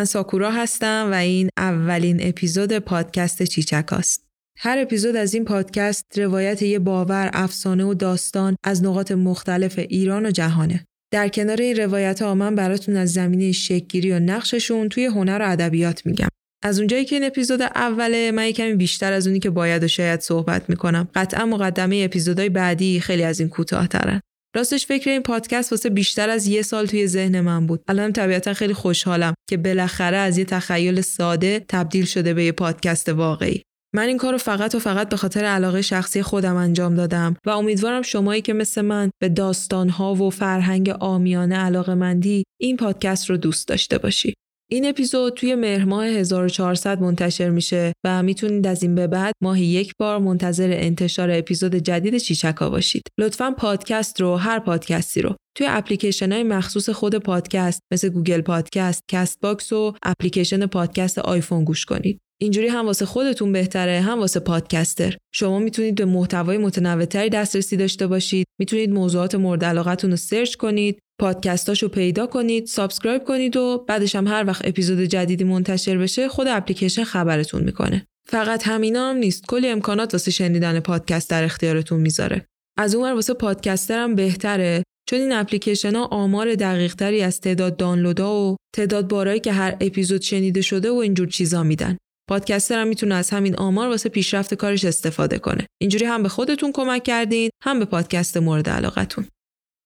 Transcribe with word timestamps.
من 0.00 0.04
ساکورا 0.04 0.50
هستم 0.50 1.08
و 1.12 1.14
این 1.14 1.48
اولین 1.56 2.28
اپیزود 2.28 2.78
پادکست 2.78 3.42
چیچکاست. 3.42 4.26
هر 4.58 4.78
اپیزود 4.78 5.16
از 5.16 5.34
این 5.34 5.44
پادکست 5.44 6.04
روایت 6.16 6.62
یه 6.62 6.78
باور، 6.78 7.30
افسانه 7.32 7.84
و 7.84 7.94
داستان 7.94 8.56
از 8.64 8.84
نقاط 8.84 9.12
مختلف 9.12 9.78
ایران 9.78 10.26
و 10.26 10.30
جهانه. 10.30 10.84
در 11.12 11.28
کنار 11.28 11.60
این 11.60 11.76
روایت 11.76 12.22
ها 12.22 12.34
من 12.34 12.54
براتون 12.54 12.96
از 12.96 13.12
زمینه 13.12 13.52
شکگیری 13.52 14.12
و 14.12 14.20
نقششون 14.20 14.88
توی 14.88 15.04
هنر 15.04 15.38
و 15.40 15.50
ادبیات 15.50 16.06
میگم. 16.06 16.28
از 16.62 16.78
اونجایی 16.78 17.04
که 17.04 17.16
این 17.16 17.24
اپیزود 17.24 17.62
اوله 17.62 18.30
من 18.30 18.50
کمی 18.50 18.74
بیشتر 18.74 19.12
از 19.12 19.26
اونی 19.26 19.38
که 19.38 19.50
باید 19.50 19.84
و 19.84 19.88
شاید 19.88 20.20
صحبت 20.20 20.70
می‌کنم. 20.70 21.08
قطعا 21.14 21.46
مقدمه 21.46 22.02
اپیزودهای 22.04 22.48
بعدی 22.48 23.00
خیلی 23.00 23.22
از 23.22 23.40
این 23.40 23.48
کوتاهترن. 23.48 24.20
راستش 24.56 24.86
فکر 24.86 25.10
این 25.10 25.22
پادکست 25.22 25.72
واسه 25.72 25.90
بیشتر 25.90 26.30
از 26.30 26.46
یه 26.46 26.62
سال 26.62 26.86
توی 26.86 27.06
ذهن 27.06 27.40
من 27.40 27.66
بود. 27.66 27.82
الان 27.88 28.12
طبیعتا 28.12 28.54
خیلی 28.54 28.74
خوشحالم 28.74 29.34
که 29.50 29.56
بالاخره 29.56 30.16
از 30.16 30.38
یه 30.38 30.44
تخیل 30.44 31.00
ساده 31.00 31.64
تبدیل 31.68 32.04
شده 32.04 32.34
به 32.34 32.44
یه 32.44 32.52
پادکست 32.52 33.08
واقعی. 33.08 33.62
من 33.94 34.06
این 34.06 34.16
کار 34.16 34.32
رو 34.32 34.38
فقط 34.38 34.74
و 34.74 34.78
فقط 34.78 35.08
به 35.08 35.16
خاطر 35.16 35.44
علاقه 35.44 35.82
شخصی 35.82 36.22
خودم 36.22 36.56
انجام 36.56 36.94
دادم 36.94 37.36
و 37.46 37.50
امیدوارم 37.50 38.02
شمایی 38.02 38.42
که 38.42 38.52
مثل 38.52 38.80
من 38.80 39.10
به 39.22 39.28
داستانها 39.28 40.14
و 40.14 40.30
فرهنگ 40.30 40.88
عامیانه 41.00 41.56
علاقه 41.56 41.94
مندی 41.94 42.44
این 42.60 42.76
پادکست 42.76 43.30
رو 43.30 43.36
دوست 43.36 43.68
داشته 43.68 43.98
باشی. 43.98 44.34
این 44.72 44.88
اپیزود 44.88 45.34
توی 45.34 45.54
مهر 45.54 45.84
ماه 45.84 46.06
1400 46.06 47.00
منتشر 47.00 47.50
میشه 47.50 47.92
و 48.04 48.22
می‌تونید 48.22 48.66
از 48.66 48.82
این 48.82 48.94
به 48.94 49.06
بعد 49.06 49.34
ماهی 49.42 49.64
یک 49.64 49.92
بار 49.98 50.18
منتظر 50.18 50.70
انتشار 50.72 51.30
اپیزود 51.30 51.74
جدید 51.74 52.18
چیچکا 52.18 52.70
باشید. 52.70 53.02
لطفا 53.18 53.50
پادکست 53.50 54.20
رو 54.20 54.36
هر 54.36 54.58
پادکستی 54.58 55.22
رو 55.22 55.36
توی 55.56 55.66
اپلیکیشن 55.70 56.32
های 56.32 56.42
مخصوص 56.42 56.90
خود 56.90 57.14
پادکست 57.14 57.80
مثل 57.92 58.08
Google 58.08 58.40
Podcast، 58.40 59.02
Castbox 59.08 59.72
و 59.72 59.94
اپلیکیشن 60.02 60.66
پادکست 60.66 61.18
آیفون 61.18 61.64
گوش 61.64 61.84
کنید. 61.84 62.20
اینجوری 62.42 62.68
هم 62.68 62.86
واسه 62.86 63.06
خودتون 63.06 63.52
بهتره 63.52 64.00
هم 64.00 64.18
واسه 64.18 64.40
پادکستر 64.40 65.16
شما 65.34 65.58
می‌تونید 65.58 65.94
به 65.94 66.04
محتوای 66.04 66.58
متنوعتری 66.58 67.28
دسترسی 67.28 67.76
داشته 67.76 68.06
باشید 68.06 68.46
می‌تونید 68.60 68.90
موضوعات 68.90 69.34
مورد 69.34 69.64
علاقتون 69.64 70.10
رو 70.10 70.16
search 70.16 70.54
کنید 70.54 70.98
پادکستاشو 71.20 71.88
پیدا 71.88 72.26
کنید 72.26 72.66
subscribe 72.66 73.24
کنید 73.24 73.56
و 73.56 73.84
بعدش 73.88 74.16
هم 74.16 74.26
هر 74.26 74.44
وقت 74.46 74.68
اپیزود 74.68 75.00
جدیدی 75.00 75.44
منتشر 75.44 75.98
بشه 75.98 76.28
خود 76.28 76.48
اپلیکیشن 76.48 77.04
خبرتون 77.04 77.64
می‌کنه. 77.64 78.06
فقط 78.28 78.68
همینا 78.68 79.10
هم 79.10 79.16
نیست. 79.16 79.46
کلی 79.46 79.68
امکانات 79.68 80.14
واسه 80.14 80.30
شنیدن 80.30 80.80
پادکست 80.80 81.30
در 81.30 81.44
اختیارتون 81.44 82.00
می‌ذاره. 82.00 82.46
از 82.78 82.94
اون 82.94 83.12
واسه 83.12 83.34
پادکستر 83.34 83.98
هم 83.98 84.14
بهتره 84.14 84.82
چون 85.08 85.18
این 85.18 85.32
اپلیکیشن 85.32 85.96
ها 85.96 86.04
آمار 86.04 86.54
دقیق 86.54 86.94
تری 86.94 87.22
از 87.22 87.40
تعداد 87.40 87.76
دانلودها 87.76 88.52
و 88.52 88.56
تعداد 88.76 89.08
بارایی 89.08 89.40
که 89.40 89.52
هر 89.52 89.76
اپیزود 89.80 90.20
شنیده 90.20 90.60
شده 90.60 90.90
و 90.90 90.94
اینجور 90.94 91.28
چیزا 91.28 91.62
میدن. 91.62 91.96
پادکستر 92.28 92.80
هم 92.80 92.88
می‌تونه 92.88 93.14
از 93.14 93.30
همین 93.30 93.56
آمار 93.56 93.88
واسه 93.88 94.08
پیشرفت 94.08 94.54
کارش 94.54 94.84
استفاده 94.84 95.38
کنه. 95.38 95.66
اینجوری 95.80 96.04
هم 96.04 96.22
به 96.22 96.28
خودتون 96.28 96.72
کمک 96.72 97.02
کردین 97.02 97.50
هم 97.64 97.78
به 97.78 97.84
پادکست 97.84 98.36
مورد 98.36 98.68
علاقتون. 98.68 99.26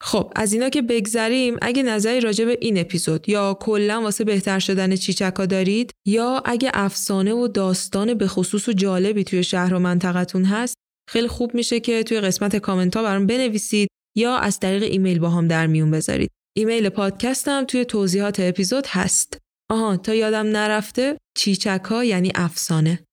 خب. 0.03 0.33
از 0.37 0.53
اینا 0.53 0.69
که 0.69 0.83
بگذریم 0.83 1.57
اگه 1.63 1.83
نظری 1.83 2.21
راجع 2.21 2.45
به 2.45 2.59
این 2.61 2.79
اپیزود 2.79 3.29
یا 3.29 3.59
کلا 3.61 4.03
واسه 4.03 4.25
بهتر 4.25 4.59
شدن 4.59 4.97
چیچکا 4.97 5.47
دارید 5.47 5.91
یا 6.07 6.43
اگه 6.45 6.71
افسانه 6.75 7.33
و 7.33 7.49
داستان 7.49 8.15
به 8.15 8.27
خصوص 8.27 8.69
و 8.69 8.73
جالبی 8.73 9.25
توی 9.25 9.45
شهر 9.45 9.75
و 9.75 9.79
منطقتون 9.79 10.45
هست 10.45 10.75
خیلی 11.11 11.29
خوب 11.29 11.55
میشه 11.55 11.81
که 11.81 12.03
توی 12.03 12.21
قسمت 12.21 12.57
کامنت 12.57 12.97
ها 12.97 13.03
برام 13.03 13.27
بنویسید 13.27 13.89
یا 14.17 14.37
از 14.37 14.61
طریق 14.61 14.83
ایمیل 14.83 15.19
با 15.19 15.31
هم 15.31 15.49
در 15.49 15.67
میون 15.67 15.91
بذارید. 15.91 16.31
ایمیل 16.57 16.89
پادکستم 16.89 17.65
توی 17.65 17.85
توضیحات 17.85 18.41
اپیزود 18.41 18.87
هست. 18.87 19.39
آها 19.71 19.97
تا 19.97 20.15
یادم 20.15 20.47
نرفته 20.47 21.19
چیچکا 21.37 22.05
یعنی 22.05 22.33
افسانه. 22.35 23.05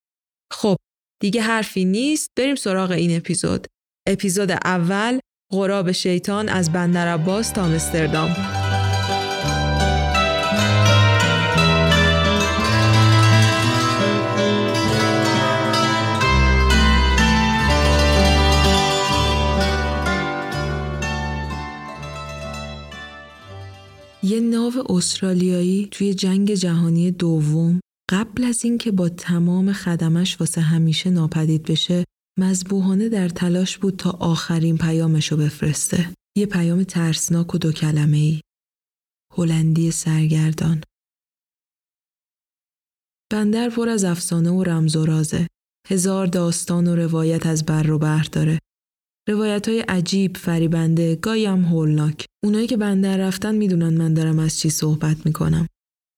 خب 0.52 0.76
دیگه 1.22 1.42
حرفی 1.42 1.84
نیست. 1.84 2.28
بریم 2.38 2.54
سراغ 2.54 2.90
این 2.90 3.16
اپیزود. 3.16 3.66
اپیزود 4.08 4.50
اول 4.50 5.18
غراب 5.52 5.92
شیطان 5.92 6.48
از 6.48 6.72
بندر 6.72 7.08
عباس 7.08 7.50
تا 7.50 7.62
آمستردام. 7.62 8.36
یه 24.22 24.40
ناو 24.40 24.72
استرالیایی 24.88 25.88
توی 25.90 26.14
جنگ 26.14 26.54
جهانی 26.54 27.10
دوم 27.10 27.80
قبل 28.10 28.44
از 28.44 28.64
اینکه 28.64 28.90
با 28.90 29.08
تمام 29.08 29.72
خدمش 29.72 30.40
واسه 30.40 30.60
همیشه 30.60 31.10
ناپدید 31.10 31.62
بشه 31.62 32.04
مذبوحانه 32.38 33.08
در 33.08 33.28
تلاش 33.28 33.78
بود 33.78 33.96
تا 33.96 34.10
آخرین 34.10 34.78
پیامشو 34.78 35.36
بفرسته. 35.36 36.14
یه 36.38 36.46
پیام 36.46 36.84
ترسناک 36.84 37.54
و 37.54 37.58
دو 37.58 37.72
کلمه 37.72 38.16
ای. 38.16 38.40
هلندی 39.36 39.90
سرگردان. 39.90 40.82
بندر 43.32 43.68
پر 43.70 43.88
از 43.88 44.04
افسانه 44.04 44.50
و 44.50 44.62
رمز 44.62 44.96
و 44.96 45.06
رازه. 45.06 45.46
هزار 45.88 46.26
داستان 46.26 46.86
و 46.88 46.96
روایت 46.96 47.46
از 47.46 47.66
بر 47.66 47.90
و 47.90 47.98
بحر 47.98 48.28
داره. 48.32 48.58
روایت 49.28 49.68
های 49.68 49.80
عجیب، 49.80 50.36
فریبنده، 50.36 51.16
گاهی 51.16 51.46
هم 51.46 51.64
هولناک. 51.64 52.26
اونایی 52.44 52.66
که 52.66 52.76
بندر 52.76 53.16
رفتن 53.16 53.54
می‌دونن 53.54 53.96
من 53.96 54.14
دارم 54.14 54.38
از 54.38 54.58
چی 54.58 54.70
صحبت 54.70 55.26
می‌کنم. 55.26 55.66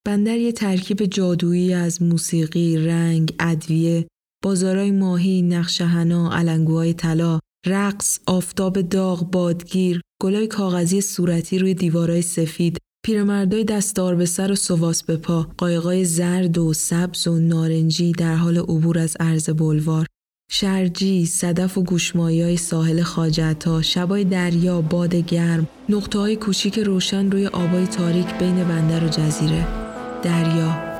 بندر 0.06 0.38
یه 0.38 0.52
ترکیب 0.52 1.04
جادویی 1.04 1.72
از 1.72 2.02
موسیقی، 2.02 2.76
رنگ، 2.76 3.36
ادویه، 3.41 4.06
بازارای 4.44 4.91
ماهی، 4.91 5.43
نقشهنا، 5.43 6.32
علنگوهای 6.32 6.94
طلا، 6.94 7.38
رقص، 7.66 8.19
آفتاب 8.27 8.81
داغ، 8.81 9.31
بادگیر، 9.31 10.00
گلای 10.22 10.47
کاغذی 10.47 11.00
صورتی 11.00 11.59
روی 11.59 11.75
دیوارای 11.75 12.22
سفید، 12.22 12.78
پیرمردای 13.06 13.65
دستار 13.65 14.15
به 14.15 14.27
سر 14.27 14.53
و 14.53 14.55
سواس 14.55 15.03
به 15.03 15.16
پا، 15.16 15.47
قایقای 15.59 16.05
زرد 16.05 16.59
و 16.59 16.72
سبز 16.72 17.27
و 17.27 17.38
نارنجی 17.38 18.12
در 18.12 18.34
حال 18.34 18.59
عبور 18.59 18.99
از 18.99 19.16
عرض 19.21 19.50
بلوار، 19.50 20.06
شرجی، 20.50 21.26
صدف 21.26 21.78
و 21.78 21.82
گوشمایی 21.82 22.56
ساحل 22.56 23.03
خاجتا، 23.03 23.82
شبای 23.82 24.25
دریا، 24.25 24.81
باد 24.81 25.15
گرم، 25.15 25.69
نقطه 25.88 26.19
های 26.19 26.37
کوچیک 26.37 26.78
روشن 26.78 27.31
روی 27.31 27.47
آبای 27.47 27.87
تاریک 27.87 28.38
بین 28.38 28.65
بندر 28.65 29.05
و 29.05 29.09
جزیره، 29.09 29.66
دریا، 30.22 30.94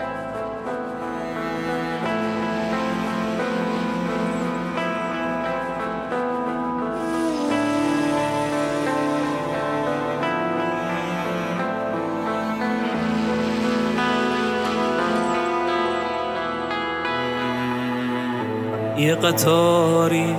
قطاری 19.15 20.35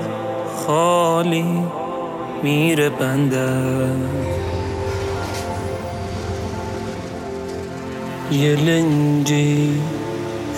خالی 0.67 1.63
میره 2.43 2.89
بندر 2.89 3.95
یه 8.31 8.55
لنجی 8.55 9.81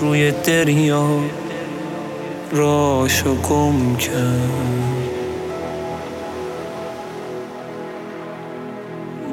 روی 0.02 0.32
دریا 0.32 1.08
راشو 2.52 3.36
گم 3.36 3.96
کرد. 3.96 4.78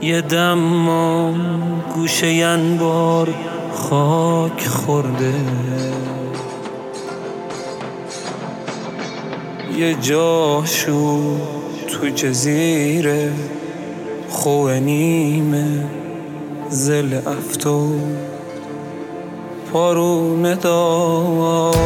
یه 0.03 0.21
دم 0.21 1.35
گوشه 1.95 2.27
انبار 2.27 3.35
خاک 3.75 4.67
خورده. 4.67 5.35
یه 9.79 9.95
جاشو 9.95 11.37
تو 11.89 12.09
جزیره 12.09 13.33
خوه 14.29 14.81
نیمه 14.81 15.85
زل 16.69 17.15
افتو. 17.27 17.91
پارونه 19.73 20.55
داره 20.55 21.85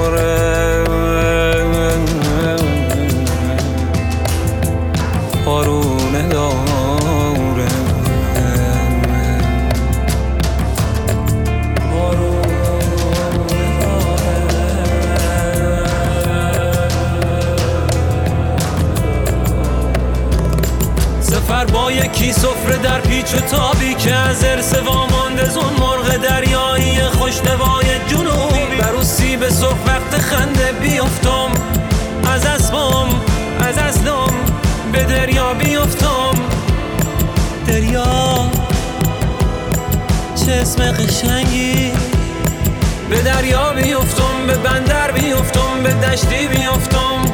یکی 22.28 22.40
سفره 22.40 22.76
در 22.76 23.00
پیچ 23.00 23.34
و 23.34 23.40
تابی 23.40 23.94
که 23.94 24.14
از 24.14 24.44
ارس 24.44 24.74
وامانده 24.74 25.50
زون 25.50 25.72
مرغ 25.80 26.16
دریایی 26.16 27.00
خوشنوای 27.00 27.86
جنوبی. 28.06 28.76
بروسی 28.80 29.36
به 29.36 29.50
صبح 29.50 29.78
وقت 29.86 30.18
خنده 30.20 30.72
بیفتم 30.72 31.50
از 32.34 32.46
اسبام 32.46 33.08
از 33.60 33.78
اصلم 33.78 34.32
به 34.92 35.04
دریا 35.04 35.54
بیفتم. 35.54 36.34
دریا 37.66 38.50
چه 40.44 40.52
اسم 40.52 40.92
قشنگی. 40.92 41.92
به 43.10 43.22
دریا 43.22 43.72
بیفتم 43.72 44.46
به 44.46 44.54
بندر 44.54 45.10
بیفتم 45.10 45.82
به 45.82 45.92
دشتی 45.92 46.48
بیفتم. 46.48 47.32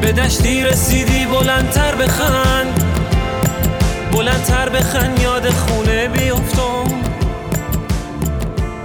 به 0.00 0.12
دشتی 0.12 0.64
رسیدی 0.64 1.26
بلندتر 1.26 1.94
بخند. 1.94 2.91
بلندتر 4.22 4.68
بخند 4.68 5.20
یاد 5.20 5.50
خونه 5.50 6.08
بیفتم 6.08 7.02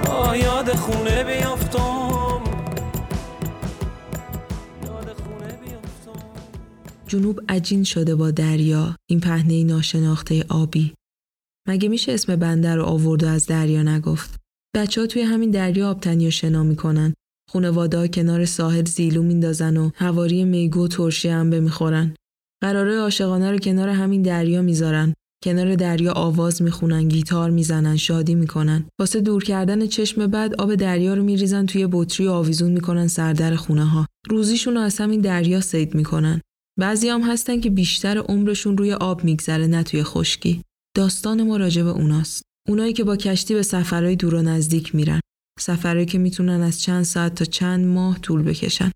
آه 0.10 0.38
یاد 0.38 0.74
خونه 0.74 1.24
بیفتم 1.24 2.42
جنوب 7.08 7.42
عجین 7.50 7.84
شده 7.84 8.16
با 8.16 8.32
دریا 8.32 8.96
این 9.10 9.20
پهنه 9.20 9.64
ناشناخته 9.64 10.46
آبی. 10.50 10.94
مگه 11.68 11.90
میشه 11.90 12.12
اسم 12.12 12.36
بندر 12.36 12.76
رو 12.76 12.84
آورد 12.84 13.24
و 13.24 13.28
از 13.28 13.46
دریا 13.46 13.84
نگفت؟ 13.84 14.36
بچه 14.76 15.02
ها 15.02 15.08
توی 15.08 15.22
همین 15.22 15.52
دریا 15.52 15.90
آبتنی 15.90 16.26
رو 16.26 16.32
شنا 16.32 16.64
می‌کنن. 16.64 17.14
خونواده 17.50 18.08
کنار 18.08 18.46
ساحل 18.46 18.86
زیلو 18.86 19.24
میندازن 19.24 19.78
و 19.78 19.90
هواری 19.96 20.44
میگو 20.44 20.84
و 20.84 20.88
ترشی 20.88 21.30
انبه 21.30 21.60
می‌خورن 21.60 22.16
قراره 22.62 23.00
عاشقانه 23.00 23.52
رو 23.52 23.58
کنار 23.58 23.90
همین 23.90 24.22
دریا 24.22 24.62
می‌ذارن. 24.62 25.14
کنار 25.44 25.76
دریا 25.76 26.12
آواز 26.12 26.62
می‌خونن 26.62 27.08
گیتار 27.08 27.50
می‌زنن 27.50 27.98
شادی 27.98 28.36
می‌کنن. 28.36 28.86
واسه 29.00 29.22
دور 29.22 29.44
کردن 29.44 29.88
چشم 29.88 30.28
بعد 30.28 30.56
آب 30.56 30.76
دریا 30.76 31.14
رو 31.14 31.24
میریزن 31.24 31.66
توی 31.66 31.88
بطری 31.92 32.28
و 32.28 32.32
آویزون 32.32 32.72
می‌کنن 32.72 33.08
سردر 33.08 33.56
خونه 33.56 33.86
ها 33.86 34.06
روزیشون 34.30 34.74
رو 34.74 34.80
از 34.80 34.98
همین 34.98 35.22
دریا 35.22 35.62
سید 35.62 35.96
می‌کنن. 35.96 36.42
بعضی 36.80 37.10
هم 37.10 37.22
هستن 37.22 37.62
که 37.62 37.70
بیشتر 37.70 38.18
عمرشون 38.18 38.78
روی 38.78 38.94
آب 38.94 39.24
میگذره 39.24 39.68
نه 39.68 39.84
توی 39.84 40.04
خشکی. 40.04 40.62
داستان 40.96 41.44
ما 41.44 41.58
راجع 41.58 41.84
به 41.84 41.90
اوناست. 41.90 42.44
اونایی 42.68 42.94
که 42.94 43.04
با 43.04 43.16
کشتی 43.16 43.54
به 43.54 43.64
سفرهای 43.64 44.16
دور 44.16 44.36
و 44.36 44.42
نزدیک 44.42 44.96
میرن. 44.96 45.20
سفرهایی 45.60 46.06
که 46.06 46.18
می‌تونن 46.18 46.62
از 46.62 46.82
چند 46.82 47.04
ساعت 47.04 47.36
تا 47.36 47.46
چند 47.46 47.86
ماه 47.86 48.20
طول 48.20 48.42
بکشن. 48.44 48.92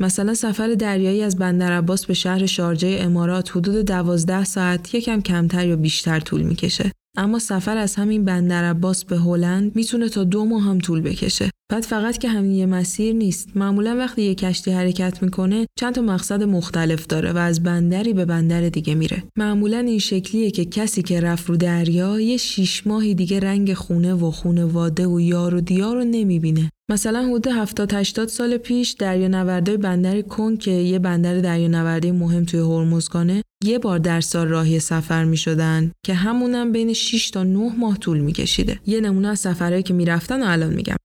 مثلا 0.00 0.34
سفر 0.34 0.74
دریایی 0.74 1.22
از 1.22 1.36
بندر 1.36 1.72
عباس 1.72 2.06
به 2.06 2.14
شهر 2.14 2.46
شارجه 2.46 2.98
امارات 3.00 3.56
حدود 3.56 3.84
دوازده 3.84 4.44
ساعت 4.44 4.94
یکم 4.94 5.20
کمتر 5.20 5.66
یا 5.66 5.76
بیشتر 5.76 6.20
طول 6.20 6.42
می‌کشه. 6.42 6.92
اما 7.18 7.38
سفر 7.38 7.76
از 7.76 7.94
همین 7.94 8.24
بندر 8.24 8.64
عباس 8.64 9.04
به 9.04 9.18
هلند 9.18 9.76
می‌تونه 9.76 10.08
تا 10.08 10.24
دو 10.24 10.44
ماه 10.44 10.62
هم 10.62 10.78
طول 10.78 11.00
بکشه. 11.00 11.50
بعد 11.72 11.82
فقط 11.82 12.18
که 12.18 12.28
همین 12.28 12.52
یه 12.52 12.66
مسیر 12.66 13.14
نیست. 13.14 13.48
معمولا 13.54 13.96
وقتی 13.96 14.22
یه 14.22 14.34
کشتی 14.34 14.70
حرکت 14.70 15.22
می‌کنه 15.22 15.66
چند 15.78 15.94
تا 15.94 16.02
مقصد 16.02 16.42
مختلف 16.42 17.06
داره 17.06 17.32
و 17.32 17.38
از 17.38 17.62
بندری 17.62 18.12
به 18.12 18.24
بندر 18.24 18.68
دیگه 18.68 18.94
میره. 18.94 19.22
معمولا 19.38 19.78
این 19.78 19.98
شکلیه 19.98 20.50
که 20.50 20.64
کسی 20.64 21.02
که 21.02 21.20
رفت 21.20 21.48
رو 21.48 21.56
دریا 21.56 22.20
یه 22.20 22.36
شیش 22.36 22.86
ماهی 22.86 23.14
دیگه 23.14 23.40
رنگ 23.40 23.74
خونه 23.74 24.14
و 24.14 24.30
خونواده 24.30 25.06
و 25.06 25.20
یار 25.20 25.54
و 25.54 25.60
دیار 25.60 25.96
رو 25.96 26.04
نمی‌بینه. 26.04 26.70
مثلا 26.90 27.26
حدود 27.28 27.46
70 27.46 27.94
80 27.94 28.28
سال 28.28 28.56
پیش 28.56 28.90
دریانوردای 28.90 29.76
بندر 29.76 30.22
کن 30.22 30.56
که 30.56 30.70
یه 30.70 30.98
بندر 30.98 31.40
دریانوردی 31.40 32.10
مهم 32.10 32.44
توی 32.44 32.60
هرمزگانه 32.60 33.42
یه 33.64 33.78
بار 33.78 33.98
در 33.98 34.20
سال 34.20 34.48
راهی 34.48 34.80
سفر 34.80 35.24
می 35.24 35.36
شدن 35.36 35.92
که 36.04 36.14
همونم 36.14 36.72
بین 36.72 36.92
6 36.92 37.30
تا 37.30 37.44
9 37.44 37.72
ماه 37.78 37.98
طول 37.98 38.18
می 38.18 38.32
کشیده. 38.32 38.80
یه 38.86 39.00
نمونه 39.00 39.28
از 39.28 39.38
سفرهایی 39.38 39.82
که 39.82 39.94
می‌رفتن 39.94 40.42
و 40.42 40.46
الان 40.46 40.74
میگم. 40.74 40.96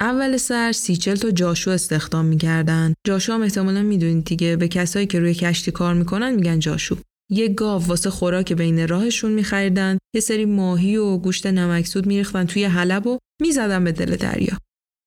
اول 0.00 0.36
سر 0.36 0.72
سیچل 0.72 1.14
تا 1.14 1.30
جاشو 1.30 1.70
استخدام 1.70 2.24
می‌کردن. 2.24 2.94
جاشو 3.06 3.32
هم 3.32 3.42
احتمالا 3.42 3.82
می‌دونید 3.82 4.24
دیگه 4.24 4.56
به 4.56 4.68
کسایی 4.68 5.06
که 5.06 5.20
روی 5.20 5.34
کشتی 5.34 5.70
کار 5.70 5.94
می‌کنن 5.94 6.34
میگن 6.34 6.58
جاشو. 6.58 6.96
یه 7.30 7.48
گاو 7.48 7.86
واسه 7.86 8.10
خوراک 8.10 8.52
بین 8.52 8.88
راهشون 8.88 9.32
میخریدن 9.32 9.98
یه 10.14 10.20
سری 10.20 10.44
ماهی 10.44 10.96
و 10.96 11.16
گوشت 11.16 11.46
نمکسود 11.46 12.06
میریختن 12.06 12.44
توی 12.44 12.64
حلب 12.64 13.06
و 13.06 13.18
می‌زدن 13.42 13.84
به 13.84 13.92
دل 13.92 14.16
دریا 14.16 14.58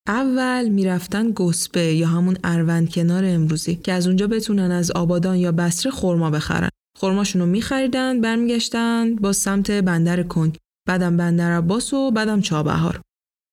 اول 0.07 0.69
می‌رفتن 0.69 1.31
گسبه 1.31 1.93
یا 1.93 2.07
همون 2.07 2.37
اروند 2.43 2.89
کنار 2.91 3.25
امروزی 3.25 3.75
که 3.75 3.93
از 3.93 4.07
اونجا 4.07 4.27
بتونن 4.27 4.71
از 4.71 4.91
آبادان 4.91 5.35
یا 5.37 5.51
بسره 5.51 5.91
خرما 5.91 6.29
بخرن. 6.29 6.69
خرماشون 6.99 7.41
رو 7.41 7.47
میخریدن 7.47 8.21
برمیگشتن 8.21 9.15
با 9.15 9.33
سمت 9.33 9.71
بندر 9.71 10.23
کنگ. 10.23 10.57
بعدم 10.87 11.17
بندر 11.17 11.51
عباس 11.57 11.93
و 11.93 12.11
بعدم 12.11 12.41
چابهار. 12.41 13.01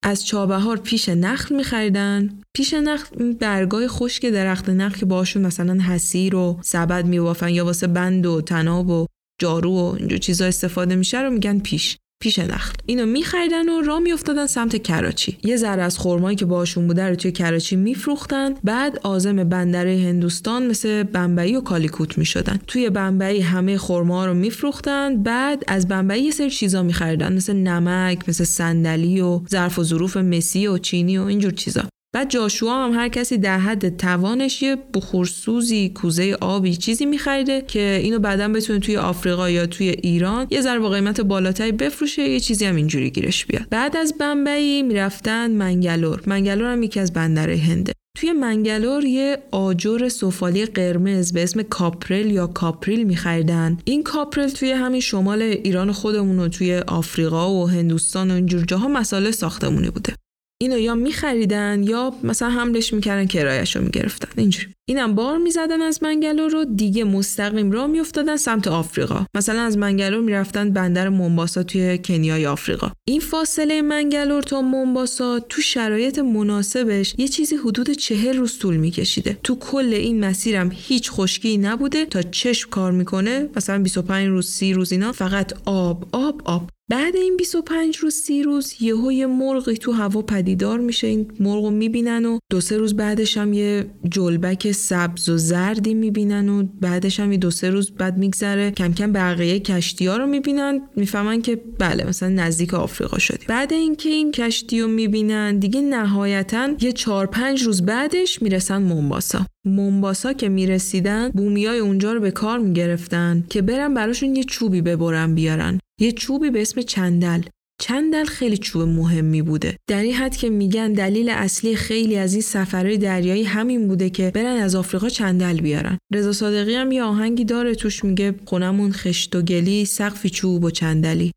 از 0.05 0.27
چابهار 0.27 0.77
پیش 0.77 1.09
نخل 1.09 1.57
میخریدن. 1.57 2.39
پیش 2.57 2.75
نخل 2.75 3.33
برگای 3.33 3.89
خشک 3.89 4.27
درخت 4.27 4.69
نخل 4.69 4.99
که 4.99 5.07
باشون 5.07 5.43
مثلا 5.43 5.83
حسیر 5.83 6.35
و 6.35 6.59
سبد 6.63 7.07
میبافن 7.07 7.49
یا 7.49 7.65
واسه 7.65 7.87
بند 7.87 8.27
و 8.27 8.41
تناب 8.41 8.91
و 8.91 9.07
جارو 9.41 9.71
و 9.71 9.95
اینجور 9.99 10.19
چیزا 10.19 10.47
استفاده 10.47 10.97
میشه 10.97 11.21
رو 11.23 11.31
میگن 11.31 11.59
پیش. 11.59 11.97
پیش 12.23 12.39
نخل 12.39 12.73
اینو 12.87 13.07
میخریدن 13.07 13.69
و 13.69 13.81
راه 13.81 13.99
میافتادن 13.99 14.47
سمت 14.47 14.83
کراچی. 14.83 15.39
یه 15.43 15.57
ذره 15.57 15.83
از 15.83 15.99
خرمایی 15.99 16.37
که 16.37 16.45
باشون 16.45 16.87
بوده 16.87 17.09
رو 17.09 17.15
توی 17.15 17.33
کراچی 17.33 17.77
میفروختن. 17.77 18.55
بعد 18.65 18.99
آزم 19.03 19.45
بندره 19.45 19.97
هندوستان 19.97 20.67
مثل 20.67 21.03
بمبئی 21.03 21.57
و 21.57 21.61
کالیکوت 21.61 22.19
می‌شدن. 22.19 22.61
توی 22.67 22.91
بمبئی 22.91 23.41
همه 23.41 23.79
خرما 23.79 24.27
رو 24.27 24.35
میفروختن. 24.35 25.23
بعد 25.23 25.65
از 25.69 25.89
بمبئی 25.89 26.23
یه 26.23 26.31
سری 26.31 26.51
چیزا 26.51 26.83
میخریدن. 26.83 27.33
مثل 27.33 27.53
نمک 27.53 28.29
مثل 28.29 28.45
صندلی 28.45 29.21
و 29.21 29.41
ظرف 29.51 29.79
و 29.79 29.85
ظروف 29.85 30.17
مسی 30.17 30.67
و 30.67 30.79
چینی 30.79 31.19
و 31.19 31.23
اینجور 31.23 31.53
چیزا. 31.53 31.83
بعد 32.13 32.31
جاشوا 32.31 32.85
هم 32.85 32.93
هر 32.93 33.09
کسی 33.09 33.39
در 33.39 33.59
حد 33.59 33.97
توانش 33.97 34.63
یه 34.63 34.77
بخورسوزی 34.95 35.89
کوزه 35.89 36.37
آبی 36.41 36.77
چیزی 36.77 37.07
میخریده 37.07 37.63
که 37.63 38.01
اینو 38.03 38.19
بعدا 38.19 38.49
بتونه 38.49 38.79
توی 38.79 38.97
آفریقا 38.97 39.51
یا 39.51 39.67
توی 39.67 39.89
ایران 39.89 40.47
یه 40.51 40.61
ذره 40.61 40.79
با 40.79 40.89
قیمت 40.89 41.21
بالاتری 41.21 41.73
بفروشه 41.73 42.29
یه 42.29 42.41
چیزی 42.41 42.65
هم 42.65 42.77
اینجوری 42.77 43.11
گیرش 43.11 43.47
بیاد. 43.47 43.67
بعد 43.71 43.97
از 43.97 44.15
بمبئی 44.21 44.83
می‌رفتن 44.83 45.51
منگلور. 45.51 46.23
منگلور 46.27 46.73
هم 46.73 46.83
یکی 46.83 47.01
از 47.01 47.13
بندرهای 47.13 47.59
هنده. 47.59 47.93
توی 48.19 48.33
منگلور 48.33 49.05
یه 49.05 49.39
آجر 49.51 50.09
سفالی 50.09 50.67
قرمز 50.67 51.33
به 51.33 51.43
اسم 51.43 51.63
کاپرل 51.63 52.31
یا 52.31 52.47
کاپریل 52.47 53.05
میخریدن. 53.05 53.79
این 53.85 54.03
کاپرل 54.03 54.49
توی 54.49 54.73
همین 54.73 55.01
شمال 55.01 55.43
ایران 55.43 55.93
خودمون 55.93 56.39
و 56.39 56.49
توی 56.49 56.75
آفریقا 56.79 57.55
و 57.55 57.69
هندوستان 57.69 58.31
و 58.31 58.35
اینجور 58.35 58.65
جاها 58.65 58.89
مصالح 58.89 59.31
ساختمونی 59.31 59.91
بوده. 59.91 60.15
اینو 60.63 60.79
یا 60.79 60.95
میخریدن 60.95 61.83
یا 61.83 62.15
مثلا 62.23 62.51
حملش 62.51 62.93
می‌کردن 62.95 63.27
کرایش 63.27 63.77
رو 63.77 63.83
می‌گرفتن. 63.83 64.29
اینجوری. 64.37 64.67
اینم 64.89 65.15
بار 65.15 65.39
می‌زدن 65.39 65.83
از 65.83 66.03
منگلور 66.03 66.51
رو 66.51 66.65
دیگه 66.65 67.05
مستقیم 67.05 67.71
راه 67.71 67.87
میافتادن 67.87 68.37
سمت 68.37 68.69
آفریقا. 68.69 69.27
مثلا 69.35 69.61
از 69.61 69.79
منگلور 69.79 70.21
می‌رفتن 70.21 70.71
بندر 70.71 71.09
مومباسا 71.09 71.63
توی 71.63 71.99
کنیای 72.05 72.47
آفریقا. 72.47 72.93
این 73.09 73.21
فاصله 73.21 73.83
منگلور 73.83 74.43
تا 74.43 74.61
مومباسا 74.63 75.41
تو 75.41 75.63
شرایط 75.63 76.19
مناسبش 76.19 77.15
یه 77.19 77.29
چیزی 77.29 77.57
حدود 77.57 77.91
چهل 77.91 78.37
روز 78.37 78.59
طول 78.59 78.77
میکشیده. 78.77 79.39
تو 79.43 79.57
کل 79.59 79.95
این 79.95 80.25
مسیرم 80.25 80.71
هیچ 80.75 81.11
خشکی 81.11 81.59
نبوده. 81.59 82.07
تا 82.07 82.23
چشم 82.23 82.71
کار 82.71 82.93
می‌کنه 82.93 83.49
مثلا 83.57 83.79
25 83.79 84.29
روز 84.29 84.47
30 84.47 84.73
روز 84.73 84.93
اینا 84.93 85.13
فقط 85.13 85.53
آب 85.65 86.07
آب 86.13 86.43
آب. 86.45 86.71
بعد 86.91 87.17
این 87.17 87.37
25 87.37 87.97
روز 87.97 88.15
30 88.15 88.43
روز 88.43 88.75
یهو 88.81 89.13
یه 89.13 89.27
مرغی 89.27 89.77
تو 89.77 89.93
هوا 89.93 90.23
پدیدار 90.23 90.81
میشه. 90.81 91.07
این 91.07 91.33
مرغ 91.41 91.65
رو 91.65 91.71
می‌بینن 91.71 92.25
و 92.25 92.39
دو 92.51 92.61
سه 92.61 92.77
روز 92.77 92.97
بعدش 92.97 93.37
هم 93.37 93.53
یه 93.53 93.87
جلبک 94.11 94.73
سبز 94.73 95.29
و 95.29 95.39
زردی 95.39 95.95
می‌بینن 95.95 96.49
و 96.49 96.63
بعدش 96.81 97.21
هم 97.21 97.33
یه 97.33 97.39
دو 97.39 97.51
سه 97.51 97.71
روز 97.71 97.91
بعد 97.91 98.19
میگذره. 98.19 98.71
کم 98.71 98.93
کم 98.93 99.13
بقیه 99.13 99.61
کشتی 99.61 100.07
ها 100.07 100.17
رو 100.17 100.27
می‌بینن. 100.27 100.81
می‌فهمن 100.97 101.43
که 101.43 101.57
بله 101.79 102.05
مثلا 102.09 102.29
نزدیک 102.29 102.75
آفریقا 102.75 103.19
شدیم. 103.19 103.47
بعد 103.49 103.73
اینکه 103.73 104.09
این 104.09 104.33
کشتی 104.33 104.81
رو 104.81 104.89
می‌بینن 104.89 105.59
دیگه 105.59 105.81
نهایتا 105.81 106.69
یه 106.81 106.93
چهار 106.93 107.27
پنج 107.27 107.63
روز 107.63 107.83
بعدش 107.83 108.43
می‌رسن 108.43 108.83
مومباسا 108.83 109.47
مومباسا 109.67 110.33
که 110.33 110.49
می‌رسیدن 110.49 111.29
بومیای 111.29 111.79
اونجا 111.79 112.13
رو 112.13 112.21
به 112.21 112.31
کار 112.31 112.59
می‌گرفتن 112.59 113.45
که 113.51 113.63
برن 113.63 113.95
براشون 113.95 114.37
یه 114.37 114.45
چوبی 114.45 114.83
ببرن 114.83 115.35
بیارن. 115.35 115.81
یه 116.01 116.13
چوبی 116.13 116.51
به 116.51 116.63
اسم 116.63 116.83
چندل. 116.83 117.43
چندل 117.81 118.25
خیلی 118.25 118.59
چوب 118.59 118.83
مهمی 118.83 119.43
بوده. 119.43 119.77
در 119.87 120.03
این 120.03 120.15
حد 120.15 120.37
که 120.37 120.51
میگن 120.51 120.93
دلیل 120.93 121.29
اصلی 121.29 121.77
خیلی 121.77 122.17
از 122.17 122.33
این 122.33 122.43
سفرهای 122.43 122.99
دریایی 122.99 123.45
همین 123.45 123.89
بوده 123.89 124.11
که 124.11 124.31
برن 124.35 124.57
از 124.57 124.75
آفریقا 124.75 125.09
چندل 125.09 125.61
بیارن. 125.61 125.99
رضا 126.13 126.33
صادقی 126.33 126.75
هم 126.75 126.93
یه 126.93 127.03
آهنگی 127.03 127.45
داره 127.45 127.75
توش 127.75 128.05
میگه 128.05 128.35
خونمون 128.45 128.93
خشت 128.93 129.37
و 129.37 129.43
گلی 129.43 129.85
سقفی 129.85 130.31
چوب 130.31 130.65
و 130.65 130.71
چندلی. 130.71 131.33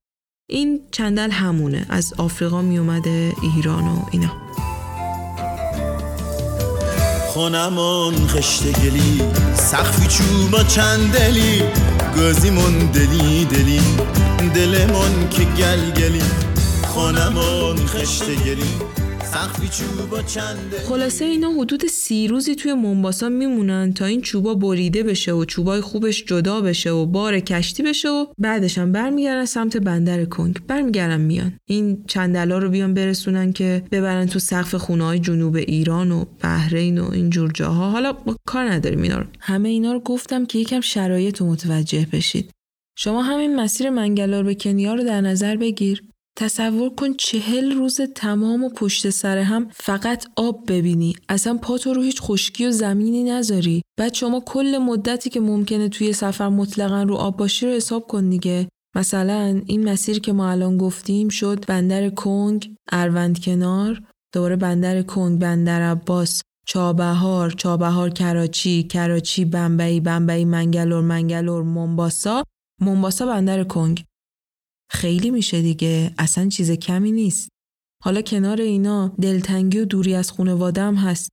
این 0.50 0.80
چندل 0.92 1.30
همونه. 1.32 1.86
از 1.90 2.14
آفریقا 2.18 2.62
میومده 2.62 3.34
ایران 3.56 3.84
و 3.84 4.06
اینا. 4.12 4.53
خونمون 7.34 8.28
خشت 8.28 8.64
گلی 8.64 9.22
سقفی 9.56 10.08
چوب 10.08 10.54
و 10.54 10.64
چندلی 10.64 11.64
گازیمون 12.16 12.78
دلی 12.78 13.46
دلی. 13.46 13.82
دلمون 14.54 15.30
که 15.30 15.44
گلگلی. 15.44 16.22
خانمون 16.94 17.78
خشت 17.78 18.24
گلی. 18.46 19.04
خلاصه 20.90 21.26
اینا 21.26 21.52
حدود 21.52 21.88
سی 21.88 22.28
روزی 22.28 22.56
توی 22.56 22.74
منباسا 22.74 23.30
میمونن 23.30 23.94
تا 23.94 24.06
این 24.06 24.22
چوبا 24.22 24.54
بریده 24.54 25.04
بشه 25.04 25.32
و 25.32 25.46
چوبای 25.46 25.82
خوبش 25.82 26.26
جدا 26.26 26.62
بشه 26.62 26.92
و 26.92 27.06
بار 27.06 27.40
کشتی 27.40 27.84
بشه 27.84 28.10
و 28.10 28.26
بعدش 28.38 28.78
هم 28.78 28.92
برمیگردن 28.92 29.46
سمت 29.46 29.78
بندر 29.78 30.26
کنگ. 30.26 30.60
برمیگردن 30.68 31.22
میان. 31.22 31.54
این 31.66 32.04
چندلا 32.08 32.58
رو 32.58 32.70
بیان 32.70 32.94
برسونن 32.94 33.54
که 33.54 33.84
ببرن 33.92 34.26
تو 34.26 34.40
سقف 34.40 34.76
خونه 34.76 35.04
های 35.04 35.20
جنوب 35.20 35.56
ایران 35.56 36.12
و 36.12 36.26
بحرین 36.40 36.98
و 37.00 37.12
این 37.12 37.30
جور 37.30 37.52
جاها. 37.52 37.90
حالا 37.90 38.14
با 38.14 38.36
کار 38.46 38.66
نداریم 38.66 39.02
اینا 39.02 39.18
رو. 39.18 39.26
همه 39.40 39.70
اینا 39.70 39.94
رو 39.94 40.00
گفتم 40.00 40.46
که 40.46 40.60
یکم 40.60 40.82
شرایط 40.82 41.42
متوجه 41.42 42.08
بشید. 42.12 42.50
شما 42.98 43.22
همین 43.22 43.56
مسیر 43.56 43.90
منگلار 43.90 44.44
به 44.44 44.56
کنیا 44.56 44.94
رو 44.94 45.04
در 45.04 45.22
نظر 45.22 45.56
بگیر. 45.56 46.04
تصور 46.36 46.90
کن 46.96 47.14
چهل 47.14 47.72
روز 47.72 48.02
تمام 48.16 48.64
و 48.64 48.70
پشت 48.70 49.10
سر 49.10 49.38
هم 49.38 49.68
فقط 49.74 50.26
آب 50.36 50.64
ببینی. 50.68 51.16
اصلا 51.30 51.58
پاتو 51.58 51.94
رو 51.94 52.02
هیچ 52.02 52.22
خشکی 52.22 52.66
و 52.66 52.72
زمینی 52.72 53.24
نذاری. 53.24 53.82
بعد 54.00 54.14
شما 54.14 54.40
کل 54.40 54.78
مدتی 54.78 55.30
که 55.30 55.40
ممکنه 55.40 55.90
توی 55.90 56.14
سفر 56.14 56.50
مطلقا 56.50 57.04
رو 57.04 57.16
آب 57.16 57.38
باشی 57.38 57.66
رو 57.66 57.72
حساب 57.72 58.08
کن 58.08 58.30
دیگه. 58.30 58.68
مثلا 58.96 59.62
این 59.66 59.90
مسیر 59.90 60.20
که 60.20 60.34
ما 60.34 60.50
الان 60.50 60.78
گفتیم 60.78 61.30
شد 61.30 61.66
بندر 61.68 62.10
کنگ 62.10 62.76
اروند 62.92 63.40
کنار 63.40 64.02
دوباره 64.34 64.56
بندر 64.56 65.02
کنگ 65.02 65.40
بندر 65.40 65.82
عباس 65.82 66.42
چابهار 66.68 67.52
چابهار 67.52 68.10
کراچی 68.10 68.84
کراچی 68.84 69.46
بمبئی 69.46 70.00
بمبئی 70.00 70.46
منگلور 70.46 71.02
منگلور 71.02 71.64
منباسا 71.64 72.44
منباسا 72.82 73.26
بندر 73.26 73.64
کنگ. 73.64 74.04
خیلی 74.94 75.32
میشه 75.32 75.62
دیگه. 75.62 76.12
اصلا 76.18 76.50
چیز 76.50 76.72
کمی 76.72 77.12
نیست. 77.12 77.50
حالا 78.04 78.22
کنار 78.22 78.62
اینا 78.62 79.16
دلتنگی 79.22 79.80
و 79.80 79.86
دوری 79.86 80.16
از 80.16 80.32
خانواده 80.32 80.82
هم 80.82 80.96
هست. 80.96 81.30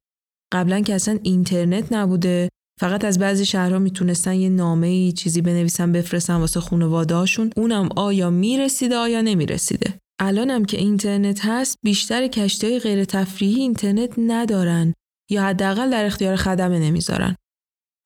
قبلا 0.52 0.80
که 0.80 0.94
اصلا 0.94 1.18
اینترنت 1.22 1.92
نبوده. 1.92 2.48
فقط 2.80 3.04
از 3.04 3.18
بعضی 3.18 3.44
شهرها 3.44 3.78
می‌تونستن 3.78 4.34
یه 4.34 4.48
نامه 4.48 4.86
ای 4.86 5.12
چیزی 5.12 5.42
بنویسن 5.42 5.92
بفرستن 5.92 6.34
واسه 6.34 6.60
خانواده 6.60 7.14
هاشون 7.14 7.50
اونم 7.56 7.88
آیا 7.96 8.30
می‌رسیده 8.30 8.96
آیا 8.96 9.20
نمی‌رسیده. 9.20 9.94
الانم 10.20 10.64
که 10.64 10.76
اینترنت 10.78 11.40
هست 11.44 11.76
بیشتر 11.84 12.26
کشتی 12.26 12.78
غیر 12.78 13.04
تفریحی 13.04 13.60
اینترنت 13.60 14.10
ندارن 14.18 14.94
یا 15.30 15.42
حداقل 15.42 15.90
در 15.90 16.04
اختیار 16.04 16.36
خدمه 16.36 16.78
نمی‌ذارن. 16.78 17.36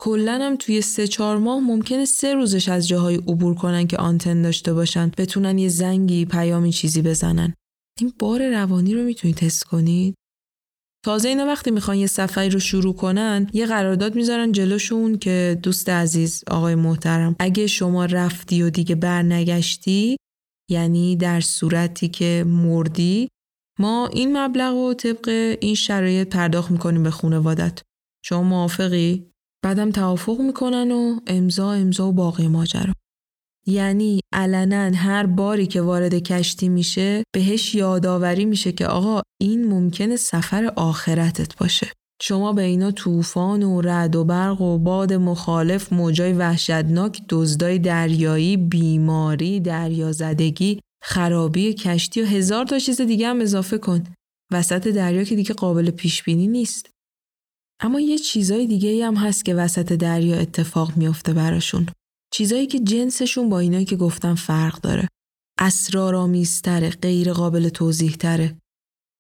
کلا 0.01 0.39
هم 0.43 0.57
توی 0.57 0.81
سه 0.81 1.07
چهار 1.07 1.39
ماه 1.39 1.61
ممکنه 1.61 2.05
سه 2.05 2.35
روزش 2.35 2.69
از 2.69 2.89
جاهای 2.89 3.17
عبور 3.17 3.55
کنن 3.55 3.87
که 3.87 3.97
آنتن 3.97 4.43
داشته 4.43 4.75
باشن 4.75 5.13
بتونن 5.19 5.59
یه 5.59 5.69
زنگی 5.69 6.25
پیامی 6.25 6.73
چیزی 6.73 7.03
بزنن. 7.03 7.55
این 8.01 8.13
بار 8.19 8.51
روانی 8.51 8.95
رو 8.95 9.03
می‌تونید 9.03 9.37
تست 9.37 9.65
کنید 9.65 10.15
تازه 11.05 11.29
اینا 11.29 11.47
وقتی 11.47 11.71
می‌خوان 11.71 11.97
یه 11.97 12.07
سفری 12.07 12.51
رو 12.51 12.61
شروع 12.61 12.95
کنن 12.95 13.51
یه 13.53 13.67
قرارداد 13.67 14.15
می‌ذارن 14.15 14.53
جلوشون 14.53 15.19
که 15.19 15.59
دوست 15.63 15.89
عزیز 15.89 16.45
آقای 16.51 16.75
محترم 16.75 17.37
اگه 17.39 17.67
شما 17.67 18.05
رفتی 18.05 18.63
و 18.63 18.71
دیگه 18.71 18.95
برنگشتی 18.95 20.17
یعنی 20.71 21.17
در 21.17 21.41
صورتی 21.41 22.09
که 22.09 22.45
مردی 22.47 23.29
ما 23.79 24.07
این 24.07 24.37
مبلغ 24.37 24.75
رو 24.75 24.95
طبق 24.95 25.57
این 25.61 25.75
شرایط 25.75 26.29
پرداخت 26.29 26.71
می‌کنیم 26.71 27.03
به 27.03 27.11
خانوادت. 27.11 27.83
شما 28.25 28.43
موافقی؟ 28.43 29.34
بعدم 29.65 29.91
توافق 29.91 30.41
می‌کنن 30.41 30.91
و 30.91 31.21
امضا 31.27 31.73
امضا 31.73 32.09
و 32.09 32.13
باقی 32.13 32.49
ماجرا. 32.49 32.93
یعنی 33.67 34.21
علنا 34.33 34.97
هر 34.97 35.27
باری 35.27 35.67
که 35.67 35.81
وارد 35.81 36.15
کشتی 36.15 36.69
میشه 36.69 37.25
بهش 37.35 37.75
یادآوری 37.75 38.45
میشه 38.45 38.73
که 38.73 38.87
آقا 38.87 39.23
این 39.41 39.69
ممکنه 39.69 40.17
سفر 40.17 40.73
آخرتت 40.77 41.57
باشه. 41.57 41.93
شما 42.23 42.53
به 42.53 42.63
اینا 42.63 42.91
طوفان 42.91 43.63
و 43.63 43.81
رعد 43.81 44.17
و 44.17 44.25
برق 44.25 44.61
و 44.61 44.79
باد 44.79 45.13
مخالف 45.13 45.93
موجای 45.93 46.33
وحشتناک 46.33 47.23
دزدای 47.29 47.79
دریایی 47.79 48.57
بیماری 48.57 49.61
دریازدگی 49.61 50.81
خرابی 51.05 51.75
کشتی 51.75 52.23
و 52.23 52.27
هزار 52.27 52.65
تا 52.65 52.79
چیز 52.79 53.01
دیگه 53.01 53.29
هم 53.29 53.41
اضافه 53.41 53.79
کن. 53.79 54.05
وسط 54.53 54.89
دریا 54.89 55.25
که 55.25 55.37
دیگه 55.37 55.55
قابل 55.55 55.91
پیش 55.91 56.23
بینی 56.23 56.47
نیست. 56.47 56.94
اما 57.85 58.01
یه 58.01 58.19
چیزای 58.19 58.67
دیگه 58.67 59.07
هم 59.07 59.15
هست 59.15 59.45
که 59.45 59.55
وسط 59.55 59.93
دریا 59.93 60.37
اتفاق 60.37 60.97
میافته 60.97 61.33
براشون. 61.33 61.87
چیزایی 62.33 62.67
که 62.67 62.81
جنسشون 62.81 63.49
با 63.49 63.59
اینایی 63.59 63.85
که 63.85 63.97
گفتم 63.97 64.35
فرق 64.35 64.81
داره. 64.81 65.09
اسرارآمیزتره، 65.59 66.91
غیر 66.91 67.33
قابل 67.33 67.69
توضیح 67.69 68.13
تره. 68.13 68.57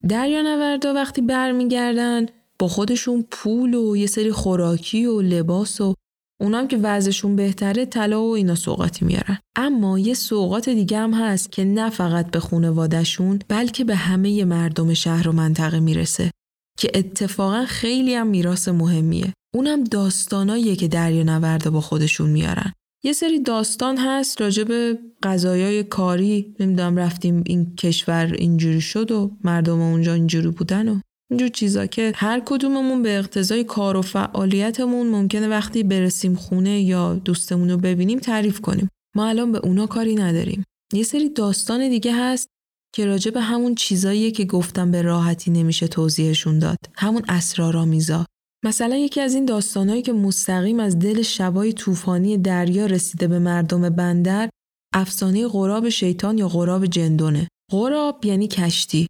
دریا 0.09 0.42
نوردا 0.42 0.94
وقتی 0.94 1.21
برمیگردن 1.21 2.26
با 2.59 2.68
خودشون 2.68 3.25
پول 3.30 3.75
و 3.75 3.97
یه 3.97 4.06
سری 4.06 4.33
خوراکی 4.33 5.06
و 5.06 5.21
لباس 5.21 5.80
و 5.80 5.94
اونام 6.40 6.68
که 6.68 6.76
وضعشون 6.76 7.37
بهتره 7.37 7.87
طلا 7.87 8.23
و 8.23 8.35
اینا 8.35 8.54
سوقاتی 8.54 9.04
میارن 9.04 9.38
اما 9.56 9.99
یه 9.99 10.14
سوقات 10.14 10.68
دیگه 10.68 10.99
هم 10.99 11.14
هست 11.14 11.52
که 11.52 11.64
نه 11.64 11.90
فقط 11.90 12.30
به 12.30 12.40
خونوادشون 12.40 13.38
بلکه 13.49 13.85
به 13.85 13.97
همه 13.97 14.44
مردم 14.44 14.94
شهر 14.94 15.28
و 15.28 15.33
منطقه 15.33 15.80
می‌رسه 15.80 16.30
که 16.78 16.90
اتفاقا 16.94 17.64
خیلی 17.64 18.14
هم 18.14 18.26
میراث 18.26 18.68
مهمیه. 18.68 19.32
اونم 19.54 19.84
داستاناییه 19.84 20.76
که 20.76 20.88
دریا 20.88 21.22
نورده 21.22 21.70
با 21.70 21.80
خودشون 21.80 22.30
میارن. 22.30 22.72
یه 23.04 23.12
سری 23.12 23.40
داستان 23.40 23.96
هست 23.96 24.40
راجع 24.40 24.64
به 24.64 24.98
قضایای 25.22 25.84
کاری 25.84 26.54
نمی‌دونم 26.60 26.96
رفتیم 26.96 27.42
این 27.46 27.76
کشور 27.76 28.34
اینجوری 28.38 28.80
شد 28.80 29.10
و 29.10 29.30
مردم 29.44 29.80
اونجا 29.80 30.14
اینجوری 30.14 30.48
بودن 30.48 30.88
و 30.88 31.00
اینجور 31.30 31.48
چیزا 31.48 31.86
که 31.86 32.12
هر 32.14 32.42
کدوممون 32.44 33.02
به 33.02 33.18
اقتضای 33.18 33.64
کار 33.64 33.96
و 33.96 34.02
فعالیتمون 34.02 35.06
ممکنه 35.06 35.48
وقتی 35.48 35.82
برسیم 35.82 36.34
خونه 36.34 36.80
یا 36.80 37.14
دوستمون 37.14 37.70
رو 37.70 37.76
ببینیم 37.76 38.18
تعریف 38.18 38.60
کنیم 38.60 38.88
ما 39.16 39.26
الان 39.26 39.52
به 39.52 39.58
اونا 39.58 39.86
کاری 39.86 40.14
نداریم 40.14 40.64
یه 40.92 41.02
سری 41.02 41.28
داستان 41.28 41.88
دیگه 41.88 42.14
هست 42.14 42.48
که 42.94 43.06
راجع 43.06 43.30
به 43.30 43.40
همون 43.40 43.74
چیزاییه 43.74 44.30
که 44.30 44.44
گفتم 44.44 44.90
به 44.90 45.02
راحتی 45.02 45.50
نمیشه 45.50 45.88
توضیحشون 45.88 46.58
داد. 46.58 46.78
همون 46.94 47.22
اسرارآمیزا. 47.28 48.26
مثلا 48.64 48.96
یکی 48.96 49.20
از 49.20 49.34
این 49.34 49.44
داستانهایی 49.44 50.02
که 50.02 50.12
مستقیم 50.12 50.80
از 50.80 50.98
دل 50.98 51.22
شبای 51.22 51.72
طوفانی 51.72 52.38
دریا 52.38 52.86
رسیده 52.86 53.28
به 53.28 53.38
مردم 53.38 53.88
بندر 53.88 54.50
افسانه 54.94 55.48
غراب 55.48 55.88
شیطان 55.88 56.38
یا 56.38 56.48
غراب 56.48 56.86
جندونه. 56.86 57.48
غراب 57.72 58.24
یعنی 58.24 58.48
کشتی. 58.48 59.06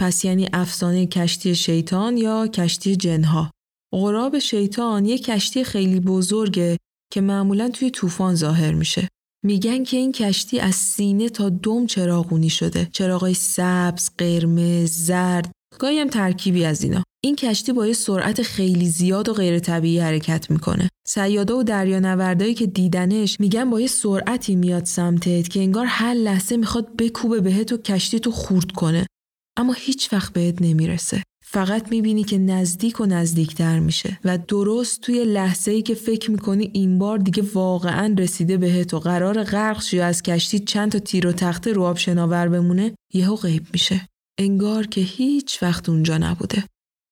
پس 0.00 0.24
یعنی 0.24 0.48
افسانه 0.52 1.06
کشتی 1.06 1.54
شیطان 1.54 2.16
یا 2.16 2.46
کشتی 2.46 2.96
جنها. 2.96 3.50
غراب 3.94 4.38
شیطان 4.38 5.04
یه 5.04 5.18
کشتی 5.18 5.64
خیلی 5.64 6.00
بزرگه 6.00 6.76
که 7.12 7.20
معمولا 7.20 7.68
توی 7.68 7.90
طوفان 7.90 8.34
ظاهر 8.34 8.74
میشه. 8.74 9.08
میگن 9.44 9.84
که 9.84 9.96
این 9.96 10.12
کشتی 10.12 10.60
از 10.60 10.74
سینه 10.74 11.28
تا 11.28 11.48
دم 11.48 11.86
چراغونی 11.86 12.50
شده. 12.50 12.88
چراغای 12.92 13.34
سبز، 13.34 14.10
قرمز، 14.18 14.90
زرد. 14.92 15.52
گاهی 15.78 15.98
هم 15.98 16.08
ترکیبی 16.08 16.64
از 16.64 16.84
اینا. 16.84 17.02
این 17.24 17.36
کشتی 17.36 17.72
با 17.72 17.86
یه 17.86 17.92
سرعت 17.92 18.42
خیلی 18.42 18.88
زیاد 18.88 19.28
و 19.28 19.32
غیر 19.32 19.58
طبیعی 19.58 19.98
حرکت 19.98 20.50
می‌کنه. 20.50 20.88
سیاده 21.06 21.54
و 21.54 21.62
دریانوردایی 21.62 22.54
که 22.54 22.66
دیدنش 22.66 23.40
میگن 23.40 23.70
با 23.70 23.80
یه 23.80 23.86
سرعتی 23.86 24.56
میاد 24.56 24.84
سمتت 24.84 25.48
که 25.48 25.60
انگار 25.60 25.86
هر 25.86 26.14
لحظه 26.14 26.56
می‌خواد 26.56 26.96
بکوبه 26.96 27.40
بهت 27.40 27.72
و 27.72 27.76
کشتی 27.76 28.20
تو 28.20 28.30
خورد 28.30 28.72
کنه. 28.72 29.06
اما 29.58 29.72
هیچ 29.72 30.12
وقت 30.12 30.32
بهت 30.32 30.62
نمی‌رسه. 30.62 31.22
فقط 31.50 31.90
می‌بینی 31.90 32.24
که 32.24 32.38
نزدیک 32.38 33.00
و 33.00 33.06
نزدیکتر 33.06 33.78
میشه 33.78 34.18
و 34.24 34.38
درست 34.38 35.00
توی 35.00 35.24
لحظه 35.24 35.70
ای 35.70 35.82
که 35.82 35.94
فکر 35.94 36.30
می‌کنی 36.30 36.70
این 36.74 36.98
بار 36.98 37.18
دیگه 37.18 37.42
واقعا 37.54 38.14
رسیده 38.18 38.56
بهت 38.56 38.94
و 38.94 38.98
قرار 38.98 39.44
غرق 39.44 39.82
شی 39.82 40.00
از 40.00 40.22
کشتی 40.22 40.58
چند 40.58 40.92
تا 40.92 40.98
تیر 40.98 41.26
و 41.26 41.32
تخته 41.32 41.72
رو 41.72 41.82
آب 41.82 41.96
شناور 41.96 42.48
بمونه 42.48 42.94
یهو 43.14 43.36
غیب 43.36 43.66
میشه. 43.72 44.08
انگار 44.38 44.86
که 44.86 45.00
هیچ 45.00 45.62
وقت 45.62 45.88
اونجا 45.88 46.18
نبوده. 46.18 46.64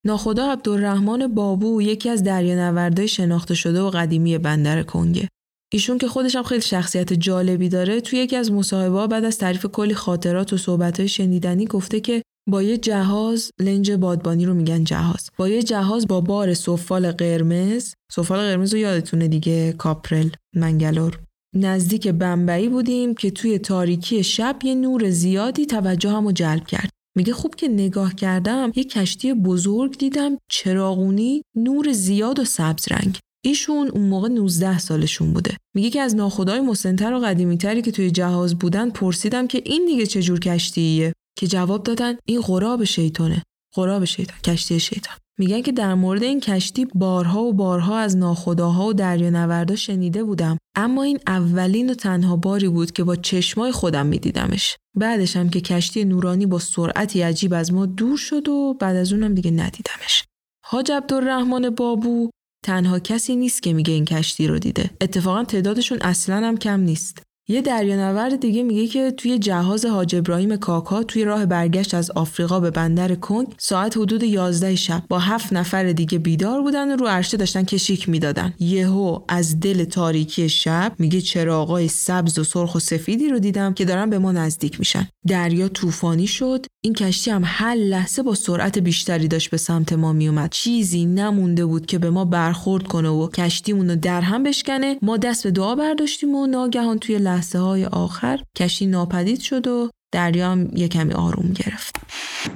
ناخدا 0.06 0.52
عبدالرحمن 0.52 1.34
بابو 1.34 1.82
یکی 1.82 2.08
از 2.08 2.22
دریانوردای 2.22 3.08
شناخته 3.08 3.54
شده 3.54 3.80
و 3.80 3.90
قدیمی 3.90 4.38
بندر 4.38 4.82
کنگه. 4.82 5.28
ایشون 5.72 5.98
که 5.98 6.08
خودش 6.08 6.36
هم 6.36 6.42
خیلی 6.42 6.60
شخصیت 6.60 7.12
جالبی 7.12 7.68
داره 7.68 8.00
توی 8.00 8.18
یکی 8.18 8.36
از 8.36 8.52
مصاحبه‌ها 8.52 9.06
بعد 9.06 9.24
از 9.24 9.38
تعریف 9.38 9.66
کلی 9.66 9.94
خاطرات 9.94 10.52
و 10.52 10.56
صحبت‌های 10.56 11.08
شنیدنی 11.08 11.64
گفته 11.64 12.00
که 12.00 12.22
با 12.48 12.62
یه 12.62 12.78
جهاز 12.78 13.50
لنج 13.60 13.92
بادبانی 13.92 14.46
رو 14.46 14.54
میگن 14.54 14.84
جهاز. 14.84 15.30
با 15.36 15.48
یه 15.48 15.62
جهاز 15.62 16.06
با 16.06 16.20
بار 16.20 16.54
سفال 16.54 17.12
قرمز 17.12 17.94
سفال 18.12 18.38
قرمز 18.38 18.74
رو 18.74 18.80
یادتونه 18.80 19.28
دیگه 19.28 19.72
کاپرل 19.72 20.28
منگلور. 20.56 21.18
نزدیک 21.56 22.08
بمبئی 22.08 22.68
بودیم 22.68 23.14
که 23.14 23.30
توی 23.30 23.58
تاریکی 23.58 24.22
شب 24.24 24.56
یه 24.64 24.74
نور 24.74 25.10
زیادی 25.10 25.66
توجه 25.66 26.10
همو 26.10 26.32
جلب 26.32 26.66
کرد. 26.66 26.90
میگه 27.16 27.32
خوب 27.32 27.54
که 27.54 27.68
نگاه 27.68 28.14
کردم 28.14 28.72
یه 28.74 28.84
کشتی 28.84 29.34
بزرگ 29.34 29.98
دیدم 29.98 30.38
چراغونی 30.50 31.42
نور 31.56 31.92
زیاد 31.92 32.38
و 32.38 32.44
سبز 32.44 32.88
رنگ. 32.90 33.18
ایشون 33.44 33.88
اون 33.88 34.08
موقع 34.08 34.28
19 34.28 34.78
سالشون 34.78 35.32
بوده. 35.32 35.56
میگه 35.74 35.90
که 35.90 36.00
از 36.00 36.14
ناخدای 36.14 36.60
مسنتر 36.60 37.12
و 37.12 37.20
قدیمیتری 37.20 37.82
که 37.82 37.90
توی 37.90 38.10
جهاز 38.10 38.58
بودن 38.58 38.90
پرسیدم 38.90 39.46
که 39.46 39.62
این 39.64 39.86
دیگه 39.86 40.06
چه 40.06 40.22
جور 40.22 40.40
کشتیه؟ 40.40 41.12
که 41.36 41.46
جواب 41.46 41.82
دادن 41.82 42.16
این 42.28 42.40
غراب 42.40 42.84
شیطانه. 42.84 43.42
غراب 43.74 44.04
شیطان 44.04 44.38
کشتی 44.44 44.80
شیطان. 44.80 45.16
میگن 45.38 45.62
که 45.62 45.72
در 45.72 45.94
مورد 45.94 46.22
این 46.22 46.40
کشتی 46.40 46.84
بارها 46.84 47.42
و 47.42 47.52
بارها 47.52 47.98
از 47.98 48.16
ناخداها 48.16 48.86
و 48.86 48.92
دریانوردا 48.92 49.76
شنیده 49.76 50.24
بودم. 50.24 50.58
اما 50.76 51.02
این 51.02 51.18
اولین 51.26 51.90
و 51.90 51.94
تنها 51.94 52.36
باری 52.36 52.68
بود 52.68 52.92
که 52.92 53.04
با 53.04 53.16
چشمای 53.16 53.72
خودم 53.72 54.06
میدیدمش. 54.06 54.76
بعدش 54.96 55.36
هم 55.36 55.48
که 55.48 55.60
کشتی 55.60 56.04
نورانی 56.04 56.46
با 56.46 56.58
سرعتی 56.58 57.22
عجیب 57.22 57.54
از 57.54 57.72
ما 57.72 57.86
دور 57.86 58.16
شد 58.18 58.48
و 58.48 58.74
بعد 58.80 58.96
از 58.96 59.12
اونم 59.12 59.34
دیگه 59.34 59.50
ندیدمش. 59.50 60.24
حاج 60.66 60.92
عبدالرحمن 60.92 61.70
بابو 61.70 62.30
تنها 62.64 62.98
کسی 62.98 63.36
نیست 63.36 63.62
که 63.62 63.72
میگه 63.72 63.92
این 63.92 64.04
کشتی 64.04 64.46
رو 64.46 64.58
دیده. 64.58 64.90
اتفاقا 65.00 65.44
تعدادشون 65.44 65.98
اصلا 66.00 66.36
هم 66.46 66.56
کم 66.56 66.80
نیست. 66.80 67.22
یه 67.48 67.62
دریانورد 67.62 68.40
دیگه 68.40 68.62
میگه 68.62 68.86
که 68.86 69.10
توی 69.10 69.38
جهاز 69.38 69.84
حاج 69.84 70.14
ابراهیم 70.14 70.56
کاکا 70.56 71.02
توی 71.02 71.24
راه 71.24 71.46
برگشت 71.46 71.94
از 71.94 72.10
آفریقا 72.10 72.60
به 72.60 72.70
بندر 72.70 73.14
کنگ 73.14 73.46
ساعت 73.58 73.96
حدود 73.96 74.22
11 74.22 74.74
شب. 74.74 75.02
با 75.08 75.18
هفت 75.18 75.52
نفر 75.52 75.92
دیگه 75.92 76.18
بیدار 76.18 76.62
بودن 76.62 76.92
و 76.92 76.96
رو 76.96 77.06
عرشه 77.06 77.36
داشتن 77.36 77.62
کشیک 77.62 78.08
می‌دادن. 78.08 78.54
یهو 78.58 79.20
از 79.28 79.60
دل 79.60 79.84
تاریکی 79.84 80.48
شب 80.48 80.92
میگه 80.98 81.20
چراغای 81.20 81.88
سبز 81.88 82.38
و 82.38 82.44
سرخ 82.44 82.74
و 82.74 82.78
سفیدی 82.78 83.28
رو 83.28 83.38
دیدم 83.38 83.74
که 83.74 83.84
دارن 83.84 84.10
به 84.10 84.18
ما 84.18 84.32
نزدیک 84.32 84.78
میشن. 84.78 85.08
دریا 85.26 85.68
طوفانی 85.68 86.26
شد. 86.26 86.66
این 86.84 86.94
کشتی 86.94 87.30
هم 87.30 87.42
هر 87.44 87.74
لحظه 87.74 88.22
با 88.22 88.34
سرعت 88.34 88.78
بیشتری 88.78 89.28
داشت 89.28 89.50
به 89.50 89.56
سمت 89.56 89.92
ما 89.92 90.12
میومد 90.12 90.50
چیزی 90.50 91.04
نمونده 91.04 91.66
بود 91.66 91.86
که 91.86 91.98
به 91.98 92.10
ما 92.10 92.24
برخورد 92.24 92.86
کنه 92.86 93.08
و 93.08 93.28
کشتیمون 93.28 93.90
رو 93.90 93.96
در 93.96 94.20
هم 94.20 94.42
بشکنه. 94.42 94.98
ما 95.02 95.16
دست 95.16 95.44
به 95.44 95.50
دعا 95.50 95.74
برداشتیم 95.74 96.34
و 96.34 96.46
ناگهان 96.46 96.98
توی 96.98 97.18
لحظه 97.36 97.58
های 97.58 97.84
آخر 97.84 98.42
کشتی 98.56 98.86
ناپدید 98.86 99.40
شد 99.40 99.66
و 99.66 99.90
دریا 100.16 100.50
هم 100.52 100.68
یه 100.72 100.88
کمی 100.88 101.12
آروم 101.12 101.48
گرفت. 101.54 101.96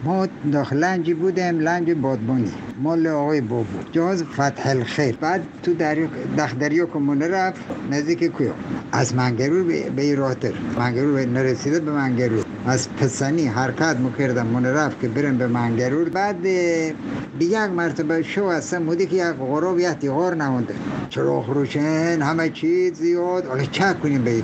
ما 0.05 0.29
داخل 0.53 0.77
لنجی 0.77 1.15
بودیم 1.15 1.59
لنج 1.61 1.91
بادبانی. 1.91 2.53
مال 2.83 3.07
آقای 3.07 3.41
بابو. 3.41 3.79
جهاز 3.93 4.25
فتح 4.25 4.71
الخیر. 4.71 5.17
بعد 5.17 5.43
تو 5.63 5.75
دریا 5.75 6.07
دخ 6.39 6.55
دریا 6.55 6.87
کمونه 6.87 7.29
رفت 7.29 7.61
نزدیک 7.91 8.25
کویا. 8.25 8.55
از 8.93 9.15
منگرور 9.15 9.63
به 9.97 10.03
ایراتر. 10.03 10.53
منگرور 10.79 11.25
نرسیده 11.25 11.81
به 11.81 11.93
منگرور. 11.93 12.45
از 12.67 12.89
پسنی 12.97 13.47
حرکت 13.47 13.97
می‌کردم. 13.97 14.47
من 14.47 14.67
رفت 14.67 15.01
که 15.01 15.09
برم 15.09 15.39
به 15.39 15.47
منگرور. 15.47 16.09
بعد 16.09 16.43
به 16.43 16.95
یک 17.41 17.57
مرتبه 17.57 18.23
شو 18.23 18.51
هستم. 18.51 18.85
بودی 18.85 19.07
که 19.07 19.17
یک 19.17 19.23
غراب 19.23 19.79
یک 19.79 19.89
تیغار 19.89 20.35
نمونده. 20.35 20.75
چراغ 21.11 21.51
روشن 21.51 22.23
همه 22.23 22.49
چیز 22.49 22.93
زیاد. 22.95 23.47
حالا 23.47 23.65
چه 23.65 23.95
کنیم 24.03 24.25
به 24.25 24.43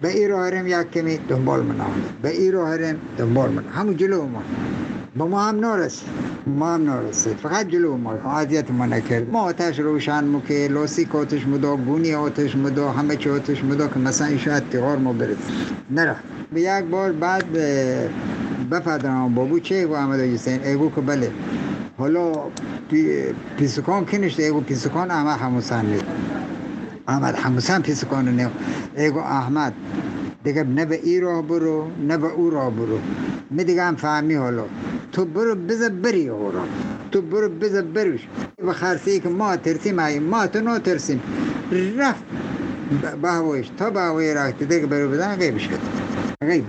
به 0.00 0.08
این 0.08 0.28
راه 0.30 0.68
یک 0.68 0.90
کمی 0.90 1.18
دنبال 1.28 1.62
من 1.62 1.74
به 2.22 2.30
این 2.30 2.52
راه 2.52 2.92
دنبال 3.18 3.50
من. 3.50 3.64
همون 3.64 3.96
جلو 3.96 4.26
ما. 4.26 4.42
با 5.16 5.26
ما 5.26 5.42
هم 5.42 5.60
نارسید 5.60 6.08
ما 6.46 6.74
هم 6.74 6.84
نارسید 6.84 7.36
فقط 7.36 7.68
جلو 7.68 7.96
ما. 7.96 8.12
عادیت 8.12 8.70
ما 8.70 8.86
نکرد. 8.86 9.30
ما 9.30 9.40
آتش 9.40 9.78
روشن 9.78 10.24
مو 10.24 10.40
که 10.40 10.68
لاسیک 10.70 11.14
آتش 11.14 11.46
مدا 11.46 11.76
گونی 11.76 12.14
آتش 12.14 12.56
مدا 12.56 12.90
همه 12.90 13.16
چی 13.16 13.30
آتش 13.30 13.64
مدا 13.64 13.88
که 13.88 13.98
مثلا 13.98 14.36
شاید 14.36 14.68
تیغار 14.70 14.96
ما 14.96 15.12
برد. 15.12 15.36
نرفت. 15.90 16.20
به 16.52 16.60
یک 16.60 16.84
بار 16.84 17.12
بعد 17.12 17.44
بفدرم 18.70 19.34
بابو 19.34 19.60
چه 19.60 19.86
و 19.86 19.92
احمد 19.92 20.20
حسین؟ 20.20 20.62
ایگو 20.64 20.90
که 20.90 21.00
بله. 21.00 21.30
حالا 21.98 22.32
پیسکان 23.56 24.04
کی 24.04 24.18
نشته 24.18 24.42
ایگو 24.42 24.60
پیسکان 24.60 25.10
احمد 25.10 25.38
هموسن 25.38 25.86
نید 25.86 26.37
احمد 27.08 27.34
هموسن 27.34 27.82
پیسکان 27.82 28.28
نه 28.36 28.50
ایگو 28.96 29.18
احمد 29.18 29.72
دیگه 30.44 30.64
نه 30.64 30.84
به 30.84 31.00
ای 31.02 31.20
راه 31.20 31.42
برو 31.42 31.86
نه 32.08 32.16
به 32.16 32.26
او 32.26 32.50
راه 32.50 32.70
برو. 32.70 32.98
می 33.50 33.64
دیگه 33.64 33.82
هم 33.84 33.96
فهمی 33.96 34.34
حالا. 34.34 34.64
تو 35.12 35.24
برو 35.24 35.54
بذار 35.54 35.88
بری 35.88 36.28
را 36.28 36.64
تو 37.12 37.22
برو 37.22 37.48
بذار 37.48 37.82
بروش. 37.82 38.28
و 38.64 38.72
خرسی 38.72 39.20
که 39.20 39.28
ما 39.28 39.56
ترسیم 39.56 40.18
ما 40.18 40.46
تو 40.46 40.60
نو 40.60 40.78
ترسیم 40.78 41.22
رفت. 41.98 42.24
به 43.22 43.28
هوایش 43.28 43.70
تا 43.78 43.90
به 43.90 44.00
هوای 44.00 44.34
رفت. 44.34 44.62
دیگه 44.62 44.86
برو 44.86 45.10
بدن 45.10 45.36
غیب 45.36 45.58
شد 45.58 45.80
غیب. 46.42 46.64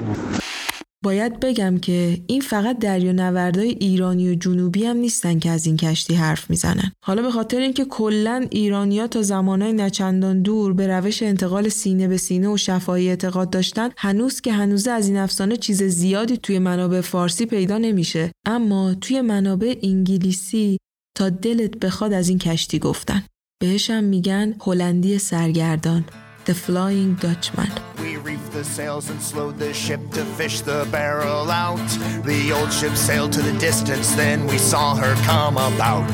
باید 1.03 1.39
بگم 1.39 1.77
که 1.77 2.17
این 2.27 2.41
فقط 2.41 2.79
دریانوردای 2.79 3.69
ایرانی 3.69 4.29
و 4.29 4.35
جنوبی 4.35 4.85
هم 4.85 4.97
نیستن 4.97 5.39
که 5.39 5.49
از 5.49 5.65
این 5.65 5.77
کشتی 5.77 6.13
حرف 6.15 6.49
می‌زنن. 6.49 6.91
حالا 7.05 7.21
به 7.21 7.31
خاطر 7.31 7.59
اینکه 7.59 7.85
کلا 7.85 8.47
ایرانیا 8.51 9.07
تا 9.07 9.21
زمانای 9.21 9.73
نچندان 9.73 10.41
دور 10.41 10.73
به 10.73 10.87
روش 10.87 11.23
انتقال 11.23 11.69
سینه 11.69 12.07
به 12.07 12.17
سینه 12.17 12.47
و 12.49 12.57
شفاهی 12.57 13.09
اعتقاد 13.09 13.49
داشتن، 13.49 13.89
هنوز 13.97 14.41
که 14.41 14.53
هنوزه 14.53 14.91
از 14.91 15.07
این 15.07 15.17
افسانه 15.17 15.57
چیز 15.57 15.83
زیادی 15.83 16.37
توی 16.37 16.59
منابع 16.59 17.01
فارسی 17.01 17.45
پیدا 17.45 17.77
نمیشه. 17.77 18.31
اما 18.47 18.93
توی 18.93 19.21
منابع 19.21 19.75
انگلیسی 19.83 20.77
تا 21.17 21.29
دلت 21.29 21.79
بخواد 21.79 22.13
از 22.13 22.29
این 22.29 22.37
کشتی 22.37 22.79
گفتن. 22.79 23.23
بهشم 23.61 24.03
میگن 24.03 24.55
هلندی 24.61 25.17
سرگردان 25.17 26.05
The 26.47 26.51
Flying 26.51 27.23
Dutchman. 27.23 27.88
We 28.01 28.15
reefed 28.15 28.51
the 28.51 28.63
sails 28.63 29.09
and 29.09 29.21
slowed 29.21 29.57
the 29.57 29.73
ship 29.73 29.99
to 30.11 30.23
fish 30.23 30.61
the 30.61 30.87
barrel 30.89 31.51
out. 31.51 31.85
The 32.23 32.51
old 32.53 32.71
ship 32.71 32.95
sailed 32.95 33.33
to 33.33 33.41
the 33.41 33.51
distance, 33.59 34.15
then 34.15 34.47
we 34.47 34.57
saw 34.57 34.95
her 34.95 35.15
come 35.25 35.57
about. 35.57 36.07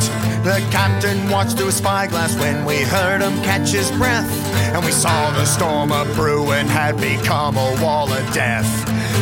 The 0.43 0.65
captain 0.71 1.29
watched 1.29 1.57
through 1.57 1.69
a 1.69 1.71
spyglass 1.71 2.35
when 2.37 2.65
we 2.65 2.81
heard 2.81 3.21
him 3.21 3.35
catch 3.43 3.69
his 3.69 3.91
breath. 3.91 4.29
And 4.73 4.83
we 4.83 4.91
saw 4.91 5.31
the 5.31 5.45
storm 5.45 5.91
a 5.91 6.05
brewing 6.15 6.67
had 6.67 6.99
become 6.99 7.55
a 7.55 7.77
wall 7.81 8.11
of 8.11 8.25
death. 8.33 8.67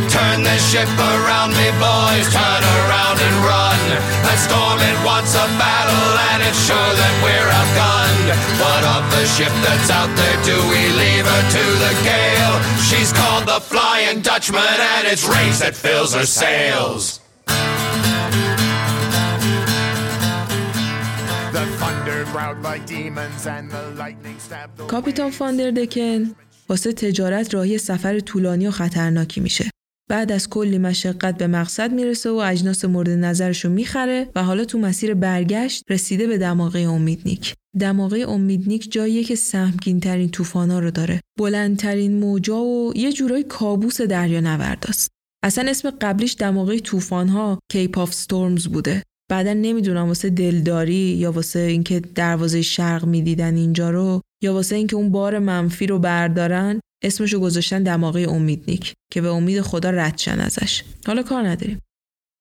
Turn 0.10 0.44
the 0.44 0.58
ship 0.72 0.90
around 0.98 1.52
me, 1.52 1.68
boys, 1.78 2.28
turn 2.32 2.64
around 2.64 3.18
and 3.20 3.36
run. 3.44 3.82
That 4.24 4.40
storm, 4.40 4.80
it 4.82 4.98
wants 5.06 5.36
a 5.36 5.46
battle, 5.60 6.10
and 6.32 6.40
it's 6.48 6.58
sure 6.66 6.94
that 6.98 7.16
we're 7.22 7.50
outgunned. 7.60 8.28
What 8.58 8.84
of 8.98 9.04
the 9.14 9.26
ship 9.36 9.54
that's 9.62 9.92
out 9.92 10.10
there? 10.18 10.38
Do 10.48 10.58
we 10.72 10.82
leave 10.98 11.26
her 11.28 11.44
to 11.56 11.64
the 11.84 11.94
gale? 12.02 12.53
She's 12.88 13.12
called 13.20 13.46
the 13.54 13.60
Flying 13.72 14.22
Dutchman, 14.22 14.78
and 14.94 15.04
it's 15.12 15.26
rage 15.36 15.58
that 15.64 15.76
fills 15.76 16.14
her 16.14 16.26
sails. 16.26 17.20
کاپیتان 24.88 25.32
فاندردکن 25.32 26.36
واسه 26.70 26.94
تجارت 26.94 27.54
راهی 27.54 27.78
سفر 27.78 28.20
طولانی 28.20 28.68
و 28.68 28.72
خطرناکی 28.72 29.42
میشه. 29.42 29.70
بعد 30.10 30.32
از 30.32 30.50
کلی 30.50 30.78
مشقت 30.78 31.38
به 31.38 31.48
مقصد 31.48 31.94
می‌رسه 31.94 32.30
و 32.30 32.36
اجناس 32.36 32.86
مورد 32.86 33.10
نظرشو 33.10 33.70
می‌خره 33.70 34.30
و 34.36 34.44
حالا 34.44 34.66
تو 34.66 34.80
مسیر 34.80 35.14
برگشت 35.14 35.84
رسیده 35.90 36.28
به 36.28 36.38
دماغه 36.38 36.80
امیدنیک. 36.80 37.54
دماغه 37.80 38.20
امیدنیک 38.20 38.92
جاییه 38.92 39.24
که 39.24 39.36
سهمگین 39.36 40.00
ترین 40.00 40.30
طوفانا 40.30 40.80
رو 40.80 40.92
داره. 40.92 41.22
بلندترین 41.40 42.20
موجا 42.20 42.62
و 42.62 42.94
یه 42.96 43.14
جورای 43.14 43.44
کابوس 43.44 44.02
دریا 44.02 44.40
نورداست. 44.40 45.10
اصلا 45.44 45.70
اسم 45.70 45.90
قبلیش 45.90 46.36
دماغه 46.40 46.80
طوفانها 46.80 47.60
Cape 47.72 47.98
of 47.98 48.14
Storms 48.14 48.68
بوده. 48.68 49.04
بعدا 49.32 49.54
نمی‌دونم 49.54 50.08
واسه 50.08 50.30
دلداری 50.30 50.94
یا 50.94 51.32
واسه 51.32 51.60
اینکه 51.60 52.00
دروازه 52.00 52.62
شرق 52.62 53.06
می‌دیدن 53.06 53.56
اینجا 53.56 53.90
رو 53.90 54.22
یا 54.44 54.54
واسه 54.54 54.76
اینکه 54.76 54.96
اون 54.96 55.12
بار 55.12 55.40
منفی 55.40 55.88
رو 55.88 56.00
بردارن 56.00 56.80
اسمشو 57.04 57.40
گذاشتن 57.40 57.84
دماغه 57.84 58.22
امیدنیک 58.30 58.94
که 59.12 59.22
به 59.22 59.30
امید 59.30 59.62
خدا 59.62 59.90
ردشن 59.90 60.40
ازش. 60.40 60.84
حالا 61.08 61.24
کار 61.24 61.48
نداریم. 61.48 61.80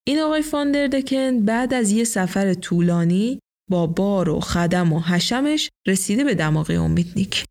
این 0.07 0.19
آقای 0.19 0.41
فاندردکن 0.41 1.45
بعد 1.45 1.73
از 1.73 1.91
یه 1.91 2.03
سفر 2.03 2.53
طولانی 2.53 3.39
با 3.69 3.87
بار 3.87 4.29
و 4.29 4.39
خدم 4.39 4.93
و 4.93 4.99
حشمش 4.99 5.69
رسیده 5.87 6.23
به 6.23 6.35
دماغه 6.35 6.73
امیدنیک 6.73 7.45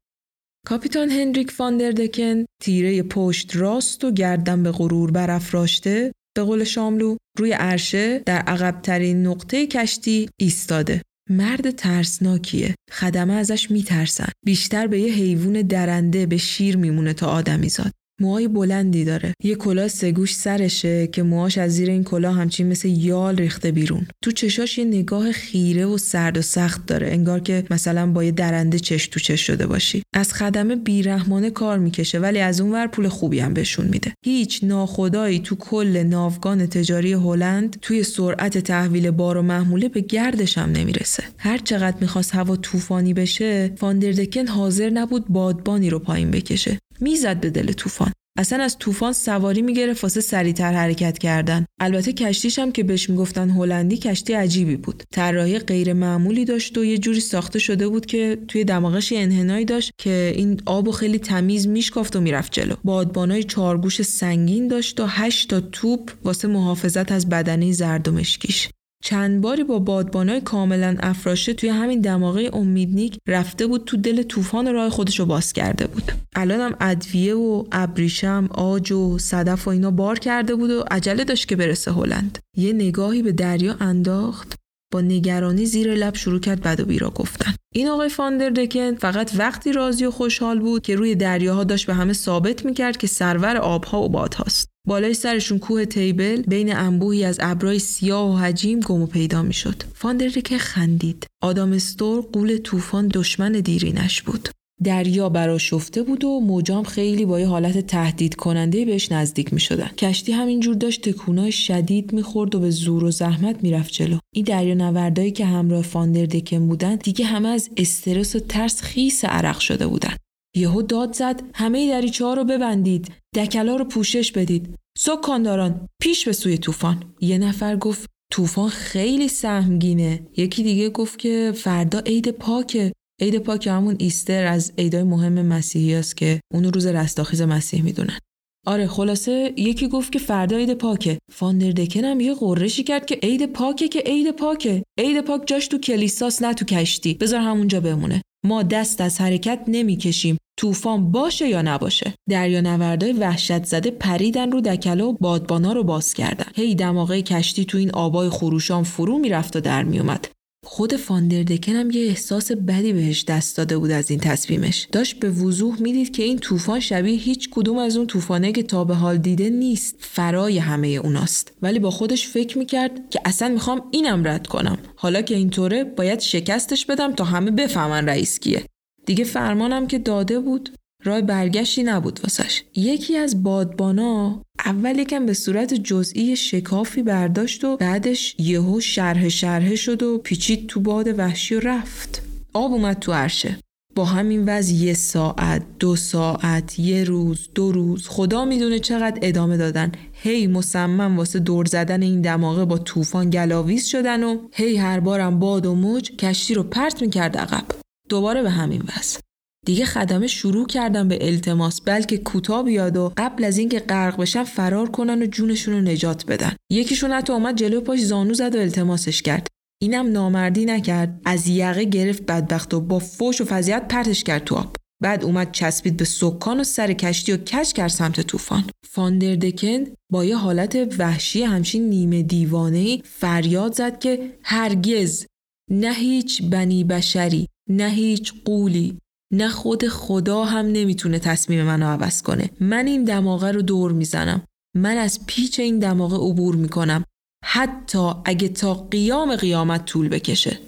کاپیتان 0.66 1.10
هنریک 1.10 1.50
فاندردکن 1.50 2.44
تیره 2.62 3.02
پشت 3.02 3.56
راست 3.56 4.04
و 4.04 4.10
گردن 4.10 4.62
به 4.62 4.70
غرور 4.70 5.10
برافراشته 5.10 6.12
به 6.36 6.42
قول 6.42 6.64
شاملو 6.64 7.16
روی 7.38 7.52
عرشه 7.52 8.18
در 8.18 8.38
عقبترین 8.38 9.26
نقطه 9.26 9.66
کشتی 9.66 10.28
ایستاده. 10.40 11.02
مرد 11.30 11.70
ترسناکیه. 11.70 12.74
خدمه 12.90 13.32
ازش 13.32 13.70
میترسن. 13.70 14.28
بیشتر 14.44 14.86
به 14.86 15.00
یه 15.00 15.12
حیوان 15.12 15.62
درنده 15.62 16.26
به 16.26 16.36
شیر 16.36 16.76
میمونه 16.76 17.12
تا 17.12 17.26
آدمی 17.26 17.68
زاد 17.68 17.92
موهای 18.22 18.48
بلندی 18.48 19.04
داره. 19.04 19.34
یه 19.44 19.54
کلاه 19.54 19.88
سگوش 19.88 20.34
سرشه 20.34 21.06
که 21.06 21.22
موهاش 21.22 21.58
از 21.58 21.72
زیر 21.72 21.90
این 21.90 22.04
کلاه 22.04 22.34
همچین 22.34 22.66
مثل 22.66 22.88
یال 22.88 23.36
ریخته 23.36 23.72
بیرون. 23.72 24.06
تو 24.22 24.30
چشاش 24.30 24.78
یه 24.78 24.84
نگاه 24.84 25.32
خیره 25.32 25.86
و 25.86 25.98
سرد 25.98 26.38
و 26.38 26.42
سخت 26.42 26.86
داره. 26.86 27.06
انگار 27.06 27.40
که 27.40 27.64
مثلا 27.70 28.06
با 28.06 28.24
یه 28.24 28.30
درنده 28.30 28.78
چش 28.78 29.06
تو 29.06 29.20
چش 29.20 29.40
شده 29.40 29.66
باشی. 29.66 30.02
از 30.14 30.32
خدمه 30.34 30.76
بیرحمانه 30.76 31.50
کار 31.50 31.78
می‌کشه 31.78 32.18
ولی 32.18 32.38
از 32.38 32.60
اون 32.60 32.72
ور 32.72 32.86
پول 32.86 33.08
خوبی 33.08 33.40
هم 33.40 33.54
بهشون 33.54 33.86
میده. 33.86 34.14
هیچ 34.24 34.64
ناخدایی 34.64 35.40
تو 35.40 35.56
کل 35.56 36.02
ناوگان 36.02 36.66
تجاری 36.66 37.12
هلند 37.12 37.76
توی 37.82 38.02
سرعت 38.02 38.58
تحویل 38.58 39.10
بار 39.10 39.36
و 39.36 39.42
محموله 39.42 39.88
به 39.88 40.00
گردش 40.00 40.58
هم 40.58 40.72
نمی‌رسه. 40.72 41.22
هر 41.38 41.58
چقدر 41.58 41.96
می‌خواست 42.00 42.34
هوا 42.34 42.56
طوفانی 42.56 43.14
بشه 43.14 43.72
فاندردکن 43.76 44.46
حاضر 44.46 44.90
نبود 44.90 45.28
بادبانی 45.28 45.90
رو 45.90 45.98
پایین 45.98 46.30
بکشه. 46.30 46.78
می‌زد 47.02 47.40
به 47.40 47.50
دل 47.50 47.72
طوفان. 47.72 48.12
اصلا 48.38 48.64
از 48.64 48.78
طوفان 48.78 49.12
سواری 49.12 49.62
می‌گرفت 49.62 50.02
واسه 50.02 50.20
سریعتر 50.20 50.72
حرکت 50.72 51.18
کردن. 51.18 51.66
البته 51.80 52.12
کشتیش 52.12 52.58
هم 52.58 52.72
که 52.72 52.82
بهش 52.82 53.10
می‌گفتن 53.10 53.50
هلندی 53.50 53.96
کشتی 53.96 54.32
عجیبی 54.32 54.76
بود. 54.76 55.02
طراحی 55.12 55.58
غیر 55.58 55.92
معمولی 55.92 56.44
داشت 56.44 56.78
و 56.78 56.84
یه 56.84 56.98
جوری 56.98 57.20
ساخته 57.20 57.58
شده 57.58 57.88
بود 57.88 58.06
که 58.06 58.38
توی 58.48 58.64
دماغش 58.64 59.12
انحنایی 59.12 59.64
داشت 59.64 59.92
که 59.98 60.32
این 60.36 60.60
آب 60.66 60.88
و 60.88 60.92
خیلی 60.92 61.18
تمیز 61.18 61.68
میشکافت 61.68 62.16
و 62.16 62.20
می‌رفت 62.20 62.52
جلو. 62.52 62.74
بادبانای 62.84 63.44
چارگوش 63.44 64.02
سنگین 64.02 64.68
داشت 64.68 65.00
و 65.00 65.06
هشت 65.06 65.50
تا 65.50 65.60
توپ 65.60 66.12
واسه 66.24 66.48
محافظت 66.48 67.12
از 67.12 67.28
بدنه 67.28 67.72
زرد 67.72 68.08
و 68.08 68.12
مشکیش. 68.12 68.68
چند 69.02 69.40
باری 69.40 69.64
با 69.64 69.78
بادبانای 69.78 70.40
کاملا 70.40 70.96
افراشه 71.00 71.54
توی 71.54 71.68
همین 71.68 72.00
دماغه 72.00 72.50
امیدنیک 72.52 73.18
رفته 73.28 73.66
بود 73.66 73.84
تو 73.84 73.96
دل 73.96 74.22
طوفان 74.22 74.72
راه 74.72 74.90
خودش 74.90 75.20
رو 75.20 75.26
باز 75.26 75.52
کرده 75.52 75.86
بود. 75.86 76.12
الانم 76.36 76.76
ادویه 76.80 77.34
و 77.34 77.64
ابریشم 77.72 78.48
آج 78.50 78.92
و 78.92 79.18
صدف 79.18 79.66
و 79.66 79.70
اینا 79.70 79.90
بار 79.90 80.18
کرده 80.18 80.54
بود 80.54 80.70
و 80.70 80.84
عجله 80.90 81.24
داشت 81.24 81.48
که 81.48 81.56
برسه 81.56 81.92
هلند. 81.92 82.38
یه 82.56 82.72
نگاهی 82.72 83.22
به 83.22 83.32
دریا 83.32 83.76
انداخت 83.80 84.54
با 84.92 85.00
نگرانی 85.00 85.66
زیر 85.66 85.94
لب 85.94 86.14
شروع 86.14 86.40
کرد 86.40 86.62
بد 86.62 86.80
و 86.80 86.84
بیرا 86.84 87.10
گفتن. 87.10 87.54
این 87.74 87.88
آقای 87.88 88.08
فاندردکن 88.08 88.94
فقط 88.94 89.32
وقتی 89.38 89.72
راضی 89.72 90.04
و 90.04 90.10
خوشحال 90.10 90.58
بود 90.58 90.82
که 90.82 90.94
روی 90.96 91.14
دریاها 91.14 91.64
داشت 91.64 91.86
به 91.86 91.94
همه 91.94 92.12
ثابت 92.12 92.64
می‌کرد 92.64 92.96
که 92.96 93.06
سرور 93.06 93.56
آبها 93.56 94.02
و 94.02 94.08
بادهاست. 94.08 94.71
بالای 94.88 95.14
سرشون 95.14 95.58
کوه 95.58 95.84
تیبل 95.84 96.42
بین 96.42 96.76
انبوهی 96.76 97.24
از 97.24 97.38
ابرای 97.40 97.78
سیاه 97.78 98.32
و 98.32 98.36
حجیم 98.36 98.80
گم 98.80 99.02
و 99.02 99.06
پیدا 99.06 99.42
می‌شد 99.42 99.82
فاندردکن 99.94 100.58
خندید 100.58 101.26
آدام 101.42 101.72
استور 101.72 102.20
قول 102.32 102.58
طوفان 102.58 103.08
دشمن 103.08 103.52
دیرینش 103.52 104.22
بود 104.22 104.48
دریا 104.84 105.28
براشفته 105.28 106.02
بود 106.02 106.24
و 106.24 106.40
موجام 106.40 106.84
خیلی 106.84 107.24
با 107.24 107.40
یه 107.40 107.46
حالت 107.46 107.86
تهدید 107.86 108.34
کننده 108.34 108.84
بهش 108.84 109.12
نزدیک 109.12 109.52
می 109.52 109.60
شدن. 109.60 109.88
کشتی 109.98 110.32
همینجور 110.32 110.74
داشت 110.74 111.08
تکونای 111.08 111.52
شدید 111.52 112.12
می‌خورد 112.12 112.54
و 112.54 112.60
به 112.60 112.70
زور 112.70 113.04
و 113.04 113.10
زحمت 113.10 113.62
می‌رفت 113.62 113.92
جلو. 113.92 114.18
این 114.34 114.44
دریا 114.44 114.74
نوردایی 114.74 115.30
که 115.30 115.46
همراه 115.46 115.82
فاندردکن 115.82 116.68
بودن 116.68 116.96
دیگه 116.96 117.24
همه 117.24 117.48
از 117.48 117.70
استرس 117.76 118.36
و 118.36 118.40
ترس 118.40 118.80
خیس 118.80 119.24
عرق 119.24 119.58
شده 119.58 119.86
بودن. 119.86 120.16
یهو 120.56 120.82
داد 120.82 121.12
زد 121.14 121.42
همه 121.54 121.88
دریچه 121.88 122.24
ها 122.24 122.34
رو 122.34 122.44
ببندید 122.44 123.21
دکلا 123.36 123.76
رو 123.76 123.84
پوشش 123.84 124.32
بدید. 124.32 124.74
سکانداران 124.98 125.88
پیش 126.02 126.24
به 126.24 126.32
سوی 126.32 126.58
طوفان. 126.58 127.14
یه 127.20 127.38
نفر 127.38 127.76
گفت 127.76 128.06
طوفان 128.32 128.68
خیلی 128.68 129.28
سهمگینه. 129.28 130.26
یکی 130.36 130.62
دیگه 130.62 130.90
گفت 130.90 131.18
که 131.18 131.52
فردا 131.56 131.98
عید 131.98 132.30
پاکه. 132.30 132.92
عید 133.20 133.38
پاک 133.38 133.66
همون 133.66 133.96
ایستر 133.98 134.44
از 134.44 134.72
عیدای 134.78 135.02
مهم 135.02 135.46
مسیحی 135.46 135.94
است 135.94 136.16
که 136.16 136.40
اونو 136.54 136.70
روز 136.70 136.86
رستاخیز 136.86 137.42
مسیح 137.42 137.82
می‌دونن. 137.82 138.18
آره 138.66 138.86
خلاصه 138.86 139.54
یکی 139.56 139.88
گفت 139.88 140.12
که 140.12 140.18
فردا 140.18 140.56
عید 140.56 140.74
پاکه. 140.74 141.18
فاندردکن 141.32 142.04
هم 142.04 142.20
یه 142.20 142.34
قرشی 142.34 142.82
کرد 142.82 143.06
که 143.06 143.14
عید 143.22 143.46
پاکه 143.46 143.88
که 143.88 144.00
عید 144.06 144.30
پاکه. 144.30 144.82
عید 144.98 145.20
پاک 145.20 145.42
جاش 145.46 145.68
تو 145.68 145.78
کلیساس 145.78 146.42
نه 146.42 146.54
تو 146.54 146.64
کشتی. 146.64 147.14
بذار 147.14 147.40
همونجا 147.40 147.80
بمونه. 147.80 148.22
ما 148.44 148.62
دست 148.62 149.00
از 149.00 149.20
حرکت 149.20 149.60
نمی‌کشیم. 149.68 150.38
طوفان 150.56 151.10
باشه 151.10 151.48
یا 151.48 151.62
نباشه. 151.62 152.14
دریا 152.30 152.60
نوردای 152.60 153.12
وحشت 153.12 153.64
زده 153.64 153.90
پریدن 153.90 154.52
رو 154.52 154.60
دکلا 154.60 155.08
و 155.08 155.12
بادبانا 155.12 155.72
رو 155.72 155.84
باز 155.84 156.14
کردن. 156.14 156.46
هی 156.54 156.74
دماغه 156.74 157.22
کشتی 157.22 157.64
تو 157.64 157.78
این 157.78 157.90
آبای 157.90 158.28
خروشان 158.28 158.82
فرو 158.82 159.18
می‌رفت 159.18 159.56
و 159.56 159.60
در 159.60 159.82
میومد 159.82 160.28
خود 160.64 160.96
فاندردکن 160.96 161.72
هم 161.72 161.90
یه 161.90 162.06
احساس 162.06 162.52
بدی 162.52 162.92
بهش 162.92 163.24
دست 163.24 163.56
داده 163.56 163.78
بود 163.78 163.90
از 163.90 164.10
این 164.10 164.20
تصمیمش. 164.20 164.88
داشت 164.92 165.20
به 165.20 165.30
وضوح 165.30 165.82
می‌دید 165.82 166.12
که 166.12 166.22
این 166.22 166.38
طوفان 166.38 166.80
شبیه 166.80 167.18
هیچ 167.18 167.48
کدوم 167.50 167.78
از 167.78 167.96
اون 167.96 168.06
طوفانه 168.06 168.52
که 168.52 168.62
تا 168.62 168.84
به 168.84 168.94
حال 168.94 169.18
دیده 169.18 169.50
نیست. 169.50 169.96
فرای 169.98 170.58
همه 170.58 170.88
اوناست. 170.88 171.52
ولی 171.62 171.78
با 171.78 171.90
خودش 171.90 172.28
فکر 172.28 172.58
می‌کرد 172.58 173.10
که 173.10 173.20
اصلا 173.24 173.48
می‌خوام 173.48 173.82
اینم 173.90 174.28
رد 174.28 174.46
کنم. 174.46 174.78
حالا 174.96 175.22
که 175.22 175.34
اینطوره 175.34 175.84
باید 175.84 176.20
شکستش 176.20 176.86
بدم 176.86 177.12
تا 177.12 177.24
همه 177.24 177.50
بفهمن 177.50 178.06
رئیس 178.06 178.38
کیه. 178.38 178.64
دیگه 179.06 179.24
فرمانم 179.24 179.86
که 179.86 179.98
داده 179.98 180.40
بود 180.40 180.70
راه 181.04 181.20
برگشتی 181.20 181.82
نبود 181.82 182.20
واسش. 182.22 182.62
یکی 182.76 183.16
از 183.16 183.42
بادبانا 183.42 184.42
اول 184.64 184.98
یکم 184.98 185.26
به 185.26 185.34
صورت 185.34 185.74
جزئی 185.74 186.36
شکافی 186.36 187.02
برداشت 187.02 187.64
و 187.64 187.76
بعدش 187.76 188.34
یهو 188.38 188.80
شرح 188.80 189.28
شرحه 189.28 189.76
شد 189.76 190.02
و 190.02 190.18
پیچید 190.18 190.66
تو 190.66 190.80
باد 190.80 191.18
وحشی 191.18 191.54
و 191.54 191.60
رفت. 191.60 192.22
آب 192.52 192.72
اومد 192.72 192.98
تو 192.98 193.12
عرشه. 193.12 193.58
با 193.94 194.04
همین 194.04 194.44
وضع 194.46 194.74
یه 194.74 194.94
ساعت 194.94 195.62
دو 195.78 195.96
ساعت 195.96 196.78
یه 196.78 197.04
روز 197.04 197.48
دو 197.54 197.72
روز. 197.72 198.08
خدا 198.08 198.44
می‌دونه 198.44 198.78
چقدر 198.78 199.18
ادامه 199.22 199.56
دادن. 199.56 199.92
هی 200.12 200.46
مصمم 200.46 201.18
واسه 201.18 201.38
دور 201.38 201.64
زدن 201.64 202.02
این 202.02 202.20
دماغه 202.20 202.64
با 202.64 202.78
طوفان 202.78 203.30
گلاویز 203.30 203.86
شدن 203.86 204.22
و 204.22 204.38
هی 204.52 204.76
هر 204.76 205.00
بارم 205.00 205.38
باد 205.38 205.66
و 205.66 205.74
موج 205.74 206.10
کشتی 206.10 206.54
رو 206.54 206.62
پرت 206.62 207.02
می‌کرد 207.02 207.36
عقب. 207.36 207.64
دوباره 208.08 208.42
به 208.42 208.50
همین 208.50 208.82
وضع. 208.82 209.20
دیگه 209.66 209.84
خدمه 209.84 210.26
شروع 210.26 210.66
کردن 210.66 211.08
به 211.08 211.18
التماس 211.28 211.80
بلکه 211.80 212.18
کوتاه 212.18 212.62
بیاد 212.62 212.96
و 212.96 213.12
قبل 213.16 213.44
از 213.44 213.58
اینکه 213.58 213.78
غرق 213.78 214.16
بشن 214.16 214.44
فرار 214.44 214.90
کنن 214.90 215.22
و 215.22 215.26
جونشون 215.26 215.74
رو 215.74 215.80
نجات 215.80 216.26
بدن. 216.26 216.56
یکیشون 216.72 217.12
حتی 217.12 217.32
اومد 217.32 217.56
جلو 217.56 217.80
پاش 217.80 218.00
زانو 218.00 218.34
زد 218.34 218.54
و 218.54 218.58
التماسش 218.58 219.22
کرد. 219.22 219.46
اینم 219.82 220.12
نامردی 220.12 220.64
نکرد. 220.64 221.20
از 221.24 221.48
یقه 221.48 221.84
گرفت 221.84 222.22
بدبخت 222.22 222.74
و 222.74 222.80
با 222.80 222.98
فوش 222.98 223.40
و 223.40 223.44
فضیحت 223.44 223.88
پرتش 223.88 224.24
کرد 224.24 224.44
تو 224.44 224.54
آب. 224.54 224.76
بعد 225.02 225.24
اومد 225.24 225.52
چسبید 225.52 225.96
به 225.96 226.04
سکان 226.04 226.60
و 226.60 226.64
سر 226.64 226.92
کشتی 226.92 227.32
و 227.32 227.36
کش 227.36 227.72
کرد 227.72 227.88
سمت 227.88 228.20
طوفان. 228.20 228.64
فاندردکن 228.88 229.84
با 230.12 230.24
یه 230.24 230.36
حالت 230.36 230.94
وحشی 230.98 231.42
همچین 231.42 231.88
نیمه 231.88 232.22
دیوانه 232.22 232.98
فریاد 233.04 233.74
زد 233.74 233.98
که 233.98 234.38
هرگز 234.42 235.26
نه 235.70 235.94
هیچ 235.94 236.42
بنی 236.42 236.84
بشری 236.84 237.48
نه 237.70 237.90
هیچ 237.90 238.32
قولی 238.44 238.98
نه 239.32 239.48
خود 239.48 239.88
خدا 239.88 240.44
هم 240.44 240.66
نمی‌تونه 240.66 241.18
تصمیم 241.18 241.64
منو 241.64 241.86
عوض 241.86 242.22
کنه. 242.22 242.50
من 242.60 242.86
این 242.86 243.04
دماغه 243.04 243.52
رو 243.52 243.62
دور 243.62 243.92
می‌زنم. 243.92 244.42
من 244.76 244.96
از 244.96 245.26
پیچ 245.26 245.60
این 245.60 245.78
دماغه 245.78 246.16
عبور 246.16 246.56
می‌کنم. 246.56 247.04
حتی 247.44 248.12
اگه 248.24 248.48
تا 248.48 248.74
قیام 248.74 249.36
قیامت 249.36 249.84
طول 249.84 250.08
بکشه. 250.08 250.58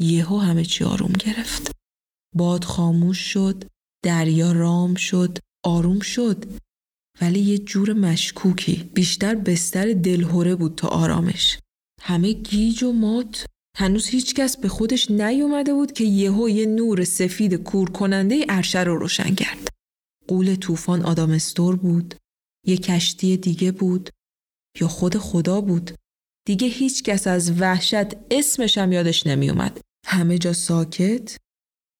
یهو 0.00 0.38
همه 0.38 0.64
چی 0.64 0.84
آروم 0.84 1.12
گرفت. 1.12 1.70
باد 2.34 2.64
خاموش 2.64 3.18
شد 3.18 3.64
دریا 4.04 4.52
رام 4.52 4.94
شد 4.94 5.38
آروم 5.64 6.00
شد. 6.00 6.44
ولی 7.20 7.40
یه 7.40 7.58
جور 7.58 7.92
مشکوکی 7.92 8.90
بیشتر 8.94 9.34
بستر 9.34 9.92
دلهوره 9.92 10.54
بود 10.54 10.74
تا 10.74 10.88
آرامش. 10.88 11.58
همه 12.02 12.32
گیج 12.32 12.82
و 12.82 12.92
مات. 12.92 13.46
هنوز 13.78 14.06
هیچکس 14.06 14.56
به 14.56 14.68
خودش 14.68 15.10
نیومده 15.10 15.74
بود 15.74 15.92
که 15.92 16.04
یهو 16.04 16.48
یه 16.48 16.66
نور 16.66 17.04
سفید 17.04 17.54
کور 17.54 17.90
کننده 17.90 18.44
عرشه 18.48 18.82
رو 18.82 18.98
روشن 18.98 19.34
کرد. 19.34 19.68
قول 20.28 20.56
طوفان 20.56 21.02
آدامستور 21.02 21.76
بود، 21.76 22.14
یه 22.66 22.76
کشتی 22.76 23.36
دیگه 23.36 23.72
بود 23.72 24.10
یا 24.80 24.88
خود 24.88 25.16
خدا 25.16 25.60
بود. 25.60 25.90
دیگه 26.46 26.68
هیچکس 26.68 27.26
از 27.26 27.60
وحشت 27.60 28.16
اسمش 28.30 28.78
هم 28.78 28.92
یادش 28.92 29.26
نمیومد. 29.26 29.80
همه 30.06 30.38
جا 30.38 30.52
ساکت 30.52 31.36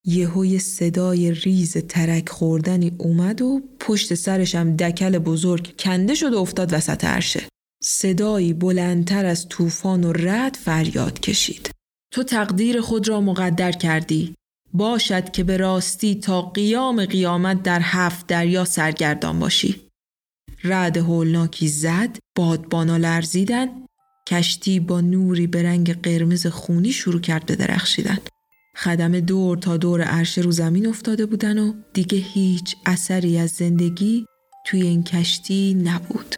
یهو 0.06 0.44
یه 0.44 0.58
صدای 0.58 1.32
ریز 1.32 1.76
ترک 1.76 2.28
خوردنی 2.28 2.96
اومد 2.98 3.42
و 3.42 3.60
پشت 3.80 4.14
سرش 4.14 4.54
هم 4.54 4.76
دکل 4.76 5.18
بزرگ 5.18 5.76
کنده 5.78 6.14
شد 6.14 6.34
و 6.34 6.38
افتاد 6.38 6.72
وسط 6.72 7.04
عرشه. 7.04 7.48
صدایی 7.82 8.52
بلندتر 8.52 9.26
از 9.26 9.48
طوفان 9.48 10.04
و 10.04 10.12
رد 10.12 10.54
فریاد 10.54 11.20
کشید. 11.20 11.70
تو 12.12 12.22
تقدیر 12.22 12.80
خود 12.80 13.08
را 13.08 13.20
مقدر 13.20 13.72
کردی. 13.72 14.34
باشد 14.72 15.30
که 15.30 15.44
به 15.44 15.56
راستی 15.56 16.14
تا 16.14 16.42
قیام 16.42 17.04
قیامت 17.04 17.62
در 17.62 17.80
هفت 17.82 18.26
دریا 18.26 18.64
سرگردان 18.64 19.38
باشی. 19.38 19.88
رد 20.64 20.96
هولناکی 20.96 21.68
زد، 21.68 22.18
بادبانا 22.36 22.96
لرزیدن، 22.96 23.68
کشتی 24.28 24.80
با 24.80 25.00
نوری 25.00 25.46
به 25.46 25.62
رنگ 25.62 26.02
قرمز 26.02 26.46
خونی 26.46 26.92
شروع 26.92 27.20
کرد 27.20 27.46
به 27.46 27.56
درخشیدن. 27.56 28.18
خدم 28.76 29.20
دور 29.20 29.58
تا 29.58 29.76
دور 29.76 30.02
عرشه 30.02 30.40
رو 30.40 30.50
زمین 30.50 30.86
افتاده 30.86 31.26
بودن 31.26 31.58
و 31.58 31.72
دیگه 31.92 32.18
هیچ 32.18 32.76
اثری 32.86 33.38
از 33.38 33.50
زندگی 33.50 34.26
توی 34.66 34.82
این 34.82 35.04
کشتی 35.04 35.74
نبود. 35.74 36.34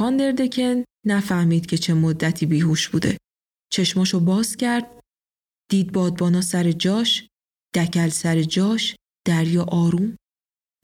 فاندردکن 0.00 0.84
نفهمید 1.06 1.66
که 1.66 1.78
چه 1.78 1.94
مدتی 1.94 2.46
بیهوش 2.46 2.88
بوده. 2.88 3.16
چشماشو 3.72 4.20
باز 4.20 4.56
کرد، 4.56 5.00
دید 5.70 5.92
بادبانا 5.92 6.40
سر 6.40 6.72
جاش، 6.72 7.26
دکل 7.76 8.08
سر 8.08 8.42
جاش، 8.42 8.96
دریا 9.26 9.62
آروم. 9.62 10.16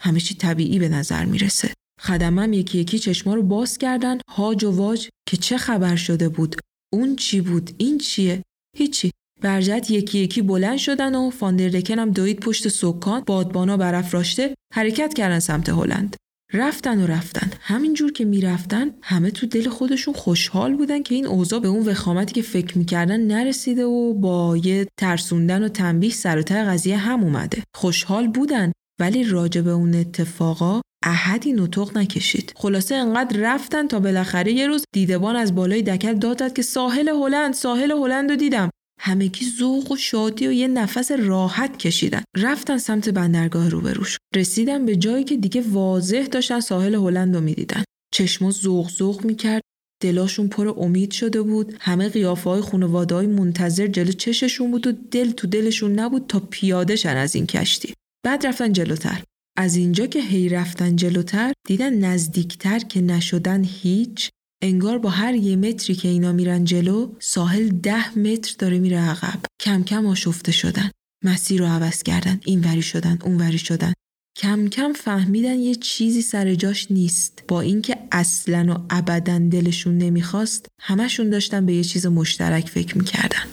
همه 0.02 0.20
چی 0.20 0.34
طبیعی 0.34 0.78
به 0.78 0.88
نظر 0.88 1.24
می‌رسه. 1.24 1.74
خدمم 2.00 2.52
یکی 2.52 2.78
یکی 2.78 2.98
چشما 2.98 3.34
رو 3.34 3.42
باز 3.42 3.78
کردن 3.78 4.18
هاج 4.28 4.64
و 4.64 4.70
واج 4.70 5.08
که 5.28 5.36
چه 5.36 5.58
خبر 5.58 5.96
شده 5.96 6.28
بود 6.28 6.56
اون 6.92 7.16
چی 7.16 7.40
بود 7.40 7.70
این 7.78 7.98
چیه 7.98 8.42
هیچی 8.76 9.10
برجت 9.40 9.90
یکی 9.90 10.18
یکی 10.18 10.42
بلند 10.42 10.78
شدن 10.78 11.14
و 11.14 11.30
فاندردکن 11.30 11.98
هم 11.98 12.10
دوید 12.10 12.40
پشت 12.40 12.68
سکان 12.68 13.20
بادبانا 13.20 13.76
برافراشته 13.76 14.54
حرکت 14.74 15.14
کردن 15.14 15.38
سمت 15.38 15.68
هلند 15.68 16.16
رفتن 16.56 17.02
و 17.02 17.06
رفتن. 17.06 17.50
همینجور 17.60 18.12
که 18.12 18.24
می‌رفتن 18.24 18.90
همه 19.02 19.30
تو 19.30 19.46
دل 19.46 19.68
خودشون 19.68 20.14
خوشحال 20.14 20.76
بودن 20.76 21.02
که 21.02 21.14
این 21.14 21.26
اوضاع 21.26 21.60
به 21.60 21.68
اون 21.68 21.88
وخامتی 21.88 22.34
که 22.34 22.42
فکر 22.42 22.78
می‌کردن 22.78 23.20
نرسیده 23.20 23.84
و 23.84 24.14
با 24.14 24.56
یه 24.56 24.86
ترسوندن 25.00 25.62
و 25.62 25.68
تنبیه 25.68 26.10
سر 26.10 26.40
قضیه 26.40 26.96
هم 26.96 27.24
اومده. 27.24 27.62
خوشحال 27.76 28.28
بودن 28.28 28.72
ولی 29.00 29.24
راجع 29.24 29.60
به 29.60 29.70
اون 29.70 29.94
اتفاقا 29.94 30.80
احدی 31.04 31.52
نطق 31.52 31.98
نکشید. 31.98 32.52
خلاصه 32.56 32.94
انقدر 32.94 33.40
رفتن 33.40 33.88
تا 33.88 34.00
بالاخره 34.00 34.52
یه 34.52 34.66
روز 34.66 34.84
دیدبان 34.94 35.36
از 35.36 35.54
بالای 35.54 35.82
دکل 35.82 36.14
داد 36.14 36.52
که 36.52 36.62
ساحل 36.62 37.08
هلند 37.08 37.54
ساحل 37.54 37.90
هلند 37.90 38.30
رو 38.30 38.36
دیدم. 38.36 38.70
همگی 39.00 39.46
ذوق 39.58 39.92
و 39.92 39.96
شادی 39.96 40.46
و 40.46 40.52
یه 40.52 40.68
نفس 40.68 41.10
راحت 41.10 41.76
کشیدن. 41.76 42.22
رفتن 42.36 42.78
سمت 42.78 43.08
بندرگاه 43.08 43.68
روبروش. 43.68 44.18
رسیدن 44.36 44.86
به 44.86 44.96
جایی 44.96 45.24
که 45.24 45.36
دیگه 45.36 45.60
واضح 45.60 46.26
داشتن 46.26 46.60
ساحل 46.60 46.94
هلند 46.94 47.34
رو 47.34 47.40
می‌دیدن. 47.40 47.84
چشما 48.14 48.50
ذوق 48.50 48.90
ذوق 48.90 49.24
می‌کرد. 49.24 49.62
دلاشون 50.02 50.48
پر 50.48 50.74
امید 50.78 51.10
شده 51.10 51.42
بود. 51.42 51.76
همه 51.80 52.08
قیافه 52.08 52.50
های 52.50 52.60
خانواده 52.60 53.26
منتظر 53.26 53.86
جلو 53.86 54.12
چششون 54.12 54.70
بود 54.70 54.86
و 54.86 54.92
دل 54.92 55.30
تو 55.30 55.46
دلشون 55.46 55.98
نبود 55.98 56.26
تا 56.28 56.40
پیاده 56.40 56.96
شن 56.96 57.16
از 57.16 57.34
این 57.34 57.46
کشتی. 57.46 57.94
بعد 58.24 58.46
رفتن 58.46 58.72
جلوتر. 58.72 59.22
از 59.58 59.76
اینجا 59.76 60.06
که 60.06 60.20
هی 60.20 60.48
رفتن 60.48 60.96
جلوتر 60.96 61.52
دیدن 61.66 61.94
نزدیکتر 61.94 62.78
که 62.78 63.00
نشدن 63.00 63.64
هیچ. 63.64 64.30
انگار 64.66 64.98
با 64.98 65.10
هر 65.10 65.34
یه 65.34 65.56
متری 65.56 65.94
که 65.94 66.08
اینا 66.08 66.32
میرن 66.32 66.64
جلو 66.64 67.12
ساحل 67.18 67.68
ده 67.68 68.18
متر 68.18 68.54
داره 68.58 68.78
میره 68.78 68.98
عقب. 68.98 69.40
کم 69.60 69.82
کم 69.82 70.06
آشفته 70.06 70.52
شدن. 70.52 70.90
مسیر 71.24 71.60
رو 71.60 71.66
عوض 71.66 72.02
کردن. 72.02 72.40
اینوری 72.44 72.82
شدن 72.82 73.18
اونوری 73.24 73.58
شدن. 73.58 73.92
کم 74.36 74.68
کم 74.68 74.92
فهمیدن 74.92 75.54
یه 75.54 75.74
چیزی 75.74 76.22
سر 76.22 76.54
جاش 76.54 76.90
نیست. 76.90 77.44
با 77.48 77.60
اینکه 77.60 77.98
اصلا 78.12 78.74
و 78.74 78.86
ابدا 78.90 79.38
دلشون 79.38 79.98
نمی‌خواست 79.98 80.66
همشون 80.82 81.30
داشتن 81.30 81.66
به 81.66 81.72
یه 81.72 81.84
چیز 81.84 82.06
مشترک 82.06 82.68
فکر 82.68 82.98
می‌کردن. 82.98 83.44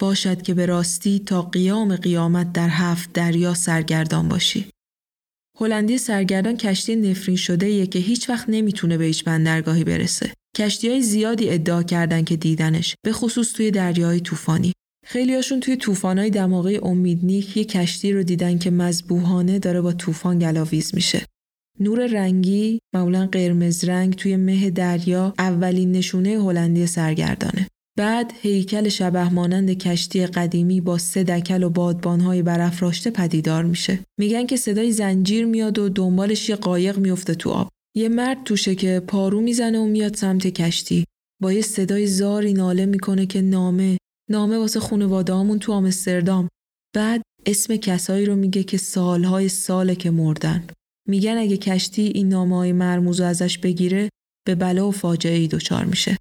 باشد 0.00 0.42
که 0.42 0.54
به 0.54 0.66
راستی 0.66 1.18
تا 1.18 1.42
قیام 1.42 1.96
قیامت 1.96 2.52
در 2.52 2.68
هفت 2.68 3.12
دریا 3.12 3.54
سرگردان 3.54 4.28
باشی. 4.28 4.66
هلندی 5.60 5.98
سرگردان 5.98 6.56
کشتی 6.56 6.96
نفرین 6.96 7.36
شده 7.36 7.86
که 7.86 7.98
هیچ 7.98 8.30
وقت 8.30 8.48
نمی‌تونه 8.48 8.98
به 8.98 9.04
هیچ 9.04 9.24
بندرگاهی 9.24 9.84
برسه. 9.84 10.32
کشتی 10.56 10.88
های 10.88 11.00
زیادی 11.00 11.50
ادعا 11.50 11.82
کردن 11.82 12.24
که 12.24 12.36
دیدنش 12.36 12.94
به 13.04 13.12
خصوص 13.12 13.52
توی 13.52 13.70
دریای 13.70 14.20
طوفانی. 14.20 14.72
خیلیاشون 15.06 15.60
توی 15.60 15.76
طوفانای 15.76 16.30
دماغه 16.30 16.80
امیدنیک 16.82 17.56
یه 17.56 17.64
کشتی 17.64 18.12
رو 18.12 18.22
دیدن 18.22 18.58
که 18.58 18.70
مذبوحانه 18.70 19.58
داره 19.58 19.80
با 19.80 19.92
طوفان 19.92 20.38
گلاویز 20.38 20.94
میشه. 20.94 21.26
نور 21.80 22.06
رنگی 22.06 22.78
معمولا 22.94 23.26
قرمز 23.26 23.84
رنگ 23.84 24.14
توی 24.14 24.36
مه 24.36 24.70
دریا 24.70 25.34
اولین 25.38 25.92
نشونه 25.92 26.30
هلندی 26.30 26.86
سرگردانه. 26.86 27.66
بعد 27.98 28.32
هیکل 28.42 28.88
شبه 28.88 29.28
مانند 29.28 29.70
کشتی 29.70 30.26
قدیمی 30.26 30.80
با 30.80 30.98
سه 30.98 31.24
دکل 31.24 31.62
و 31.62 31.70
بادبانهای 31.70 32.42
برافراشته 32.42 33.10
پدیدار 33.10 33.64
میشه. 33.64 33.98
میگن 34.20 34.46
که 34.46 34.56
صدای 34.56 34.92
زنجیر 34.92 35.44
میاد 35.44 35.78
و 35.78 35.88
دنبالش 35.88 36.48
یه 36.48 36.56
قایق 36.56 36.98
میفته 36.98 37.34
تو 37.34 37.50
آب. 37.50 37.68
یه 37.96 38.08
مرد 38.08 38.44
توشه 38.44 38.74
که 38.74 39.02
پارو 39.06 39.40
می‌زنه 39.40 39.78
و 39.78 39.86
میاد 39.86 40.14
سمت 40.14 40.46
کشتی. 40.46 41.04
با 41.42 41.52
یه 41.52 41.62
صدای 41.62 42.06
زاری 42.06 42.52
ناله 42.52 42.86
می‌کنه 42.86 43.26
که 43.26 43.40
نامه 43.42 43.98
نامه 44.30 44.58
واسه 44.58 44.80
خانواده‌هامون 44.80 45.58
تو 45.58 45.72
آمستردام. 45.72 46.48
بعد 46.94 47.22
اسم 47.46 47.76
کسایی 47.76 48.26
رو 48.26 48.36
میگه 48.36 48.62
که 48.62 48.76
سالهای 48.76 49.48
ساله 49.48 49.94
که 49.94 50.10
مردن. 50.10 50.64
میگن 51.08 51.36
اگه 51.38 51.56
کشتی 51.56 52.02
این 52.02 52.28
نامه 52.28 52.56
های 52.56 52.72
مرموز 52.72 53.20
ازش 53.20 53.58
بگیره 53.58 54.08
به 54.46 54.54
بلا 54.54 54.88
و 54.88 54.92
فاجعه 54.92 55.38
ای 55.38 55.48
دچار 55.48 55.84
میشه. 55.84 56.16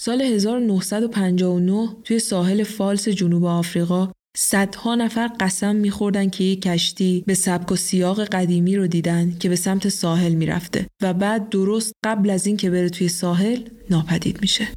سال 0.00 0.22
1959 0.22 1.88
توی 2.04 2.18
ساحل 2.18 2.62
فالس 2.62 3.08
جنوب 3.08 3.44
آفریقا 3.44 4.12
صدها 4.36 4.94
نفر 4.94 5.30
قسم 5.40 5.76
میخوردن 5.76 6.28
که 6.28 6.44
یک 6.44 6.62
کشتی 6.62 7.24
به 7.26 7.34
سبک 7.34 7.72
و 7.72 7.76
سیاق 7.76 8.24
قدیمی 8.24 8.76
رو 8.76 8.86
دیدن 8.86 9.36
که 9.40 9.48
به 9.48 9.56
سمت 9.56 9.88
ساحل 9.88 10.32
می‌رفته 10.32 10.86
و 11.02 11.14
بعد 11.14 11.48
درست 11.48 11.92
قبل 12.04 12.30
از 12.30 12.46
این 12.46 12.56
که 12.56 12.70
بره 12.70 12.88
توی 12.88 13.08
ساحل 13.08 13.60
ناپدید 13.90 14.38
میشه. 14.40 14.68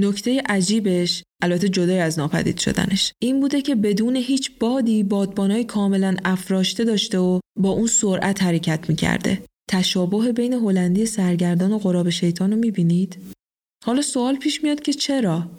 نکته 0.00 0.42
عجیبش 0.48 1.22
البته 1.42 1.68
جدای 1.68 1.98
از 1.98 2.18
ناپدید 2.18 2.58
شدنش 2.58 3.12
این 3.22 3.40
بوده 3.40 3.62
که 3.62 3.74
بدون 3.74 4.16
هیچ 4.16 4.58
بادی 4.60 5.02
بادبانای 5.02 5.64
کاملا 5.64 6.16
افراشته 6.24 6.84
داشته 6.84 7.18
و 7.18 7.40
با 7.58 7.70
اون 7.70 7.86
سرعت 7.86 8.42
حرکت 8.42 8.88
می‌کرده. 8.88 9.42
تشابه 9.70 10.32
بین 10.32 10.52
هلندی 10.52 11.06
سرگردان 11.06 11.72
و 11.72 11.78
قراب 11.78 12.10
شیطان 12.10 12.50
رو 12.50 12.56
می‌بینید؟ 12.56 13.37
حالا 13.84 14.02
سوال 14.02 14.36
پیش 14.36 14.64
میاد 14.64 14.80
که 14.80 14.92
چرا؟ 14.92 15.50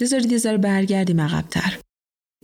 بذارید 0.00 0.32
یه 0.32 0.38
ذره 0.38 0.58
برگردیم 0.58 1.20
عقبتر. 1.20 1.80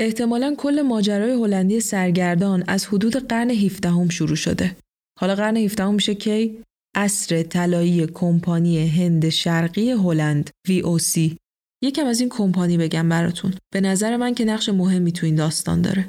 احتمالا 0.01 0.55
کل 0.59 0.83
ماجرای 0.83 1.33
هلندی 1.33 1.81
سرگردان 1.81 2.64
از 2.66 2.87
حدود 2.87 3.16
قرن 3.16 3.51
17 3.51 4.09
شروع 4.09 4.37
شده. 4.37 4.77
حالا 5.20 5.35
قرن 5.35 5.57
17 5.57 5.90
میشه 5.90 6.14
کی؟ 6.14 6.62
اصر 6.97 7.42
طلایی 7.42 8.07
کمپانی 8.07 8.88
هند 8.88 9.29
شرقی 9.29 9.90
هلند 9.90 10.51
VOC. 10.68 11.37
یکم 11.83 12.07
از 12.07 12.20
این 12.20 12.29
کمپانی 12.29 12.79
بگم 12.79 13.09
براتون. 13.09 13.55
به 13.73 13.81
نظر 13.81 14.16
من 14.16 14.35
که 14.35 14.44
نقش 14.44 14.68
مهمی 14.68 15.12
تو 15.12 15.27
این 15.27 15.35
داستان 15.35 15.83
داره. 15.83 16.09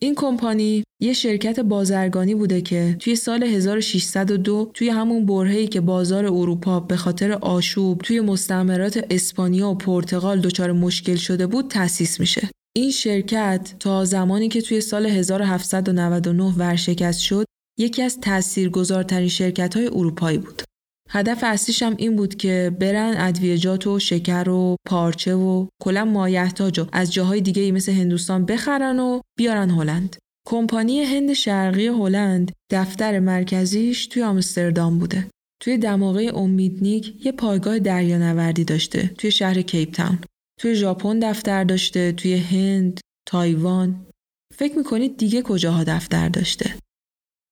این 0.00 0.14
کمپانی 0.14 0.84
یه 1.02 1.12
شرکت 1.12 1.60
بازرگانی 1.60 2.34
بوده 2.34 2.60
که 2.60 2.96
توی 3.00 3.16
سال 3.16 3.42
1602 3.42 4.70
توی 4.74 4.88
همون 4.88 5.26
برهه‌ای 5.26 5.66
که 5.66 5.80
بازار 5.80 6.26
اروپا 6.26 6.80
به 6.80 6.96
خاطر 6.96 7.32
آشوب 7.32 7.98
توی 8.02 8.20
مستعمرات 8.20 9.04
اسپانیا 9.10 9.70
و 9.70 9.74
پرتغال 9.74 10.40
دچار 10.40 10.72
مشکل 10.72 11.16
شده 11.16 11.46
بود 11.46 11.68
تأسیس 11.68 12.20
میشه. 12.20 12.48
این 12.76 12.90
شرکت 12.90 13.74
تا 13.80 14.04
زمانی 14.04 14.48
که 14.48 14.62
توی 14.62 14.80
سال 14.80 15.06
1799 15.06 16.54
ورشکست 16.58 17.20
شد 17.20 17.44
یکی 17.78 18.02
از 18.02 18.20
تاثیرگذارترین 18.20 19.28
شرکت 19.28 19.76
های 19.76 19.86
اروپایی 19.86 20.38
بود. 20.38 20.62
هدف 21.10 21.38
اصلیش 21.42 21.82
هم 21.82 21.94
این 21.98 22.16
بود 22.16 22.34
که 22.34 22.76
برن 22.80 23.14
ادویجات 23.18 23.86
و 23.86 23.98
شکر 23.98 24.48
و 24.48 24.76
پارچه 24.86 25.34
و 25.34 25.66
کلا 25.82 26.04
مایحتاج 26.04 26.86
از 26.92 27.12
جاهای 27.12 27.40
دیگه 27.40 27.72
مثل 27.72 27.92
هندوستان 27.92 28.44
بخرن 28.44 28.98
و 28.98 29.20
بیارن 29.38 29.70
هلند. 29.70 30.16
کمپانی 30.48 31.00
هند 31.00 31.32
شرقی 31.32 31.86
هلند 31.86 32.52
دفتر 32.70 33.18
مرکزیش 33.18 34.06
توی 34.06 34.22
آمستردام 34.22 34.98
بوده. 34.98 35.26
توی 35.62 35.78
دماغه 35.78 36.30
امیدنیک 36.34 37.26
یه 37.26 37.32
پایگاه 37.32 37.78
دریانوردی 37.78 38.64
داشته 38.64 39.06
توی 39.18 39.30
شهر 39.30 39.62
کیپ 39.62 39.92
تاون. 39.92 40.18
توی 40.60 40.74
ژاپن 40.74 41.18
دفتر 41.18 41.64
داشته، 41.64 42.12
توی 42.12 42.34
هند، 42.34 43.00
تایوان. 43.28 44.06
فکر 44.54 44.78
می‌کنید 44.78 45.16
دیگه 45.16 45.42
کجاها 45.42 45.84
دفتر 45.84 46.28
داشته؟ 46.28 46.74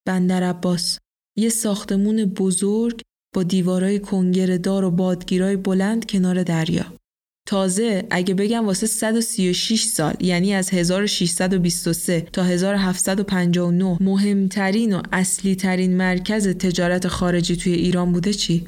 بندر 0.06 0.42
عباس 0.42 0.98
یه 1.38 1.48
ساختمون 1.48 2.24
بزرگ 2.24 3.00
با 3.36 3.42
دیوارای 3.42 3.98
کنگره 3.98 4.58
و 4.58 4.90
بادگیرای 4.90 5.56
بلند 5.56 6.06
کنار 6.06 6.42
دریا. 6.42 6.84
تازه 7.48 8.06
اگه 8.10 8.34
بگم 8.34 8.66
واسه 8.66 8.86
136 8.86 9.82
سال 9.82 10.14
یعنی 10.20 10.54
از 10.54 10.70
1623 10.70 12.20
تا 12.32 12.42
1759 12.42 13.96
مهمترین 14.00 14.94
و 14.94 15.02
اصلی 15.12 15.54
ترین 15.54 15.96
مرکز 15.96 16.48
تجارت 16.48 17.08
خارجی 17.08 17.56
توی 17.56 17.72
ایران 17.72 18.12
بوده 18.12 18.32
چی؟ 18.32 18.64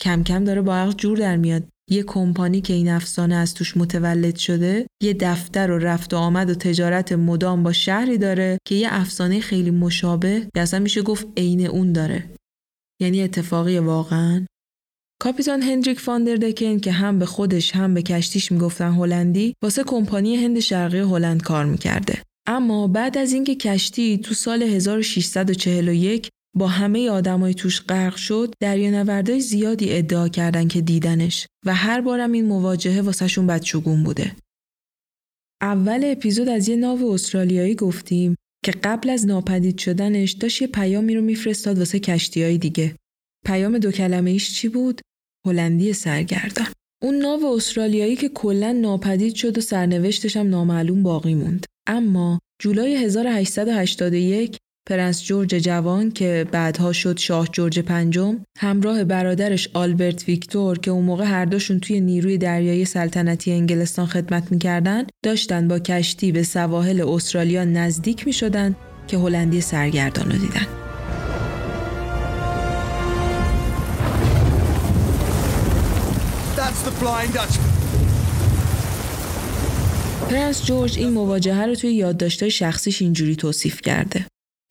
کم 0.00 0.22
کم 0.22 0.44
داره 0.44 0.62
با 0.62 0.76
عقل 0.76 0.92
جور 0.92 1.18
در 1.18 1.36
میاد. 1.36 1.62
یه 1.90 2.02
کمپانی 2.02 2.60
که 2.60 2.72
این 2.72 2.88
افسانه 2.88 3.34
از 3.34 3.54
توش 3.54 3.76
متولد 3.76 4.36
شده 4.36 4.86
یه 5.02 5.12
دفتر 5.20 5.70
و 5.70 5.78
رفت 5.78 6.14
و 6.14 6.16
آمد 6.16 6.50
و 6.50 6.54
تجارت 6.54 7.12
مدام 7.12 7.62
با 7.62 7.72
شهری 7.72 8.18
داره 8.18 8.58
که 8.66 8.74
یه 8.74 8.88
افسانه 8.90 9.40
خیلی 9.40 9.70
مشابه 9.70 10.46
یا 10.56 10.62
اصلا 10.62 10.80
میشه 10.80 11.02
گفت 11.02 11.26
عین 11.36 11.66
اون 11.66 11.92
داره 11.92 12.33
یعنی 13.00 13.22
اتفاقی 13.22 13.78
واقعا؟ 13.78 14.46
کاپیتان 15.20 15.62
هندریک 15.62 16.00
فاندردکن 16.00 16.78
که 16.78 16.92
هم 16.92 17.18
به 17.18 17.26
خودش 17.26 17.76
هم 17.76 17.94
به 17.94 18.02
کشتیش 18.02 18.52
می‌گفتن 18.52 18.92
هلندی 18.92 19.54
واسه 19.62 19.84
کمپانی 19.84 20.36
هند 20.36 20.60
شرقی 20.60 20.98
هلند 20.98 21.42
کار 21.42 21.64
می‌کرده. 21.64 22.22
اما 22.46 22.88
بعد 22.88 23.18
از 23.18 23.32
اینکه 23.32 23.54
کشتی 23.54 24.18
تو 24.18 24.34
سال 24.34 24.62
1641 24.62 26.28
با 26.56 26.66
همه 26.66 27.10
آدمای 27.10 27.54
توش 27.54 27.80
غرق 27.80 28.16
شد 28.16 28.54
دریانوردای 28.60 29.40
زیادی 29.40 29.92
ادعا 29.92 30.28
کردن 30.28 30.68
که 30.68 30.80
دیدنش 30.80 31.46
و 31.66 31.74
هر 31.74 32.00
بارم 32.00 32.32
این 32.32 32.44
مواجهه 32.44 33.00
واسهشون 33.00 33.46
بدشگون 33.46 34.04
بوده. 34.04 34.36
اول 35.62 36.00
اپیزود 36.04 36.48
از 36.48 36.68
یه 36.68 36.76
ناو 36.76 37.12
استرالیایی 37.12 37.74
گفتیم. 37.74 38.36
که 38.64 38.72
قبل 38.72 39.10
از 39.10 39.26
ناپدید 39.26 39.78
شدنش 39.78 40.32
داشت 40.32 40.62
یه 40.62 40.68
پیامی 40.68 41.14
رو 41.14 41.22
میفرستاد 41.22 41.78
واسه 41.78 42.00
کشتیهای 42.00 42.58
دیگه. 42.58 42.96
پیام 43.46 43.78
دو 43.78 43.90
کلمه 43.90 44.30
ایش 44.30 44.54
چی 44.54 44.68
بود؟ 44.68 45.00
هلندی 45.46 45.92
سرگردان. 45.92 46.66
اون 47.02 47.14
ناو 47.14 47.44
استرالیایی 47.44 48.16
که 48.16 48.28
کلا 48.28 48.72
ناپدید 48.72 49.34
شد 49.34 49.58
و 49.58 49.60
سرنوشتش 49.60 50.36
هم 50.36 50.48
نامعلوم 50.48 51.02
باقی 51.02 51.34
موند. 51.34 51.66
اما 51.86 52.40
جولای 52.62 52.96
1881 52.96 54.56
پرنس 54.86 55.24
جورج 55.24 55.54
جوان 55.54 56.10
که 56.10 56.46
بعدها 56.52 56.92
شد 56.92 57.18
شاه 57.18 57.48
جورج 57.52 57.78
پنجم 57.78 58.38
همراه 58.58 59.04
برادرش 59.04 59.68
آلبرت 59.74 60.28
ویکتور 60.28 60.78
که 60.78 60.90
اون 60.90 61.04
موقع 61.04 61.24
هر 61.24 61.44
دوشون 61.44 61.80
توی 61.80 62.00
نیروی 62.00 62.38
دریایی 62.38 62.84
سلطنتی 62.84 63.52
انگلستان 63.52 64.06
خدمت 64.06 64.52
می‌کردن 64.52 65.04
داشتن 65.22 65.68
با 65.68 65.78
کشتی 65.78 66.32
به 66.32 66.42
سواحل 66.42 67.00
استرالیا 67.00 67.64
نزدیک 67.64 68.26
می‌شدن 68.26 68.74
که 69.08 69.18
هلندی 69.18 69.60
سرگردان 69.60 70.30
رو 70.30 70.38
دیدن. 70.38 70.66
پرنس 80.30 80.64
جورج 80.64 80.98
این 80.98 81.10
مواجهه 81.10 81.66
رو 81.66 81.74
توی 81.74 81.92
یادداشت‌های 81.92 82.50
شخصیش 82.50 83.02
اینجوری 83.02 83.36
توصیف 83.36 83.80
کرده. 83.80 84.26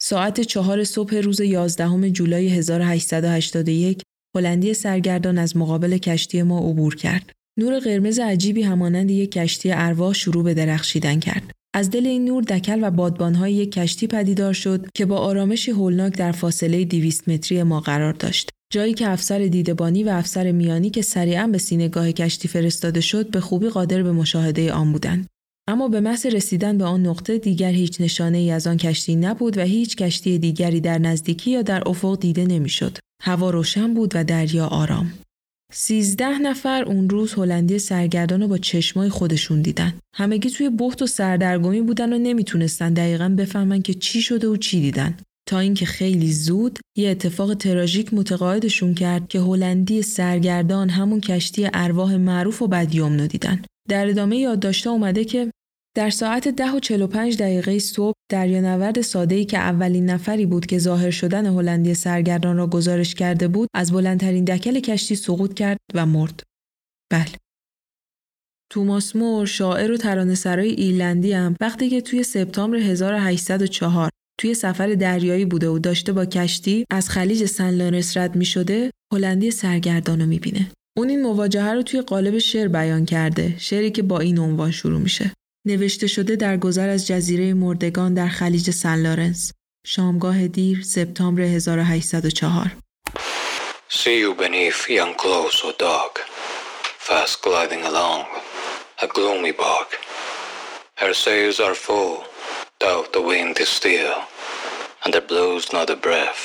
ساعت 0.06 0.42
چهار 0.42 0.84
صبح 0.84 1.16
روز 1.16 1.40
11 1.40 2.10
جولای 2.10 2.48
1881 2.50 4.02
هلندی 4.36 4.74
سرگردان 4.74 5.38
از 5.38 5.58
مقابل 5.58 5.98
کشتی 5.98 6.44
ما 6.44 6.60
عبور 6.60 6.96
کرد. 6.96 7.32
نور 7.60 7.80
قرمز 7.80 8.20
عجیبی 8.20 8.62
همانند 8.62 9.12
یک 9.12 9.32
کشتی 9.32 9.72
ارواح 9.72 10.14
شروع 10.14 10.44
به 10.44 10.54
درخشیدن 10.54 11.20
کرد. 11.20 11.52
از 11.76 11.90
دل 11.90 12.08
این 12.08 12.26
نور 12.26 12.44
دکل 12.44 12.80
و 12.84 12.92
بادبانهای 12.92 13.54
یک 13.54 13.72
کشتی 13.72 14.08
پدیدار 14.08 14.54
شد 14.54 14.88
که 14.96 15.06
با 15.06 15.18
آرامشی 15.18 15.72
هولناک 15.72 16.14
در 16.14 16.32
فاصله 16.32 16.86
200 16.86 17.30
متری 17.30 17.64
ما 17.64 17.80
قرار 17.80 18.14
داشت. 18.14 18.50
جایی 18.74 18.94
که 18.94 19.10
افسر 19.10 19.40
دیدبانی 19.40 20.04
و 20.04 20.10
افسر 20.10 20.52
میانی 20.52 20.90
که 20.90 21.02
سریعا 21.02 21.48
به 21.48 21.58
سینگاه 21.58 22.12
کشتی 22.12 22.48
فرستاده 22.48 23.02
شد 23.02 23.32
به 23.32 23.40
خوبی 23.40 23.70
قادر 23.70 24.04
به 24.04 24.12
مشاهده 24.12 24.74
آن 24.74 24.92
بودند. 24.92 25.28
اما 25.68 25.88
به 25.88 26.00
محض 26.00 26.26
رسیدن 26.26 26.78
به 26.78 26.86
آن 26.86 27.06
نقطه 27.06 27.38
دیگر 27.38 27.72
هیچ 27.72 28.02
نشانه 28.02 28.38
ای 28.38 28.52
از 28.52 28.68
آن 28.68 28.78
کشتی 28.78 29.16
نبود 29.16 29.58
و 29.58 29.62
هیچ 29.62 29.96
کشتی 29.96 30.40
دیگری 30.40 30.82
در 30.82 30.98
نزدیکی 30.98 31.52
یا 31.52 31.62
در 31.62 31.90
افق 31.90 32.20
دیده 32.20 32.46
نمی‌شد. 32.46 32.98
هوا 33.22 33.50
روشن 33.50 33.94
بود 33.94 34.12
و 34.16 34.24
دریا 34.24 34.66
آرام. 34.66 35.14
سیزده 35.74 36.40
نفر 36.40 36.84
اون 36.84 37.10
روز 37.10 37.34
هلندی 37.34 37.80
سرگردان 37.80 38.42
رو 38.42 38.48
با 38.48 38.58
چشمای 38.58 39.10
خودشون 39.10 39.62
دیدن. 39.62 39.94
همگی 40.16 40.50
توی 40.50 40.70
بحت 40.70 41.02
و 41.02 41.08
سردرگمی 41.08 41.82
بودن 41.82 42.14
و 42.14 42.18
نمی‌تونستن 42.18 42.94
دقیقا 42.94 43.36
بفهمن 43.38 43.82
که 43.82 43.94
چی 43.94 44.22
شده 44.22 44.48
و 44.48 44.58
چی 44.58 44.82
دیدن. 44.82 45.18
تا 45.50 45.60
اینکه 45.60 45.86
خیلی 45.86 46.32
زود 46.32 46.80
یه 46.98 47.10
اتفاق 47.10 47.54
تراژیک 47.54 48.14
متقاعدشون 48.14 48.94
کرد 48.94 49.28
که 49.28 49.40
هلندی 49.40 50.02
سرگردان 50.02 50.90
همون 50.90 51.22
کشتی 51.22 51.70
ارواح 51.74 52.16
معروف 52.16 52.62
و 52.62 52.68
بدیوم 52.68 53.28
دیدن. 53.28 53.62
در 53.90 54.10
ادامه 54.10 54.38
یادداشت‌ها 54.38 54.94
اومده 54.94 55.26
که 55.26 55.52
در 55.96 56.10
ساعت 56.10 56.48
10 56.48 56.72
و 56.72 56.80
45 56.80 57.38
دقیقه 57.38 57.80
صبح 57.80 58.16
دریانورد 58.32 59.02
ساده‌ای 59.02 59.46
که 59.46 59.58
اولین 59.58 60.10
نفری 60.10 60.46
بود 60.46 60.66
که 60.66 60.80
ظاهر 60.80 61.12
شدن 61.12 61.46
هلندی 61.46 61.94
سرگردان 61.94 62.58
را 62.58 62.68
گزارش 62.68 63.16
کرده 63.16 63.48
بود 63.48 63.70
از 63.76 63.92
بلندترین 63.92 64.46
دکل 64.46 64.80
کشتی 64.80 65.16
سقوط 65.16 65.54
کرد 65.54 65.78
و 65.94 66.06
مرد. 66.06 66.44
بله. 67.12 67.36
توماس 68.72 69.16
مور 69.16 69.46
شاعر 69.46 69.92
و 69.92 69.98
ترانه‌سرای 69.98 70.70
ایرلندی 70.70 71.34
هم 71.34 71.56
وقتی 71.62 71.90
که 71.90 72.02
توی 72.02 72.24
سپتامبر 72.24 72.78
1804 72.78 74.10
توی 74.40 74.54
سفر 74.54 74.94
دریایی 74.94 75.46
بوده 75.46 75.70
و 75.70 75.80
داشته 75.80 76.14
با 76.14 76.26
کشتی 76.26 76.86
از 76.92 77.10
خلیج 77.10 77.46
سن 77.46 77.70
لارنس 77.70 78.18
رد 78.18 78.36
می 78.36 78.46
شده 78.46 78.92
هلندی 79.14 79.52
سرگردان 79.52 80.20
رو 80.20 80.26
می 80.26 80.40
بینه. 80.40 80.72
اون 80.98 81.10
این 81.10 81.22
مواجهه 81.22 81.74
رو 81.74 81.82
توی 81.82 82.02
قالب 82.02 82.38
شعر 82.38 82.68
بیان 82.68 83.06
کرده 83.06 83.56
شعری 83.60 83.92
که 83.92 84.02
با 84.02 84.20
این 84.20 84.40
عنوان 84.40 84.72
شروع 84.72 85.00
میشه 85.00 85.32
نوشته 85.68 86.08
شده 86.08 86.36
در 86.36 86.58
گذر 86.58 86.90
از 86.90 87.08
جزیره 87.08 87.54
مردگان 87.54 88.14
در 88.14 88.28
خلیج 88.28 88.70
سن 88.70 88.96
لارنس 88.96 89.52
شامگاه 89.86 90.48
دیر 90.48 90.82
سپتامبر 90.82 91.42
1804 91.42 92.72
See 93.90 94.20
you 94.20 94.34
beneath 94.34 94.90
young 94.90 95.14
clothes 95.24 95.60
or 95.66 95.74
dark, 95.90 96.16
fast 97.08 97.36
gliding 97.46 97.84
along, 97.92 98.26
a 99.06 99.08
gloomy 99.16 99.54
bark. 99.64 99.92
Her 101.02 101.14
sails 101.14 101.60
are 101.60 101.76
full, 101.88 102.16
though 102.82 103.04
the 103.16 103.24
wind 103.32 103.56
is 103.66 103.70
still, 103.82 104.18
and 105.02 105.10
there 105.14 105.28
blows 105.34 105.64
not 105.78 105.88
a 105.96 105.98
breath 106.08 106.44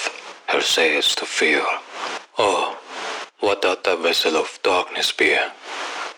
her 0.48 0.62
sails 0.62 1.14
to 1.14 1.26
fill. 1.26 1.66
Oh, 2.38 2.77
What 3.40 3.62
doth 3.62 3.84
the 3.84 3.94
vessel 3.94 4.36
of 4.36 4.58
darkness 4.64 5.12
bear? 5.12 5.52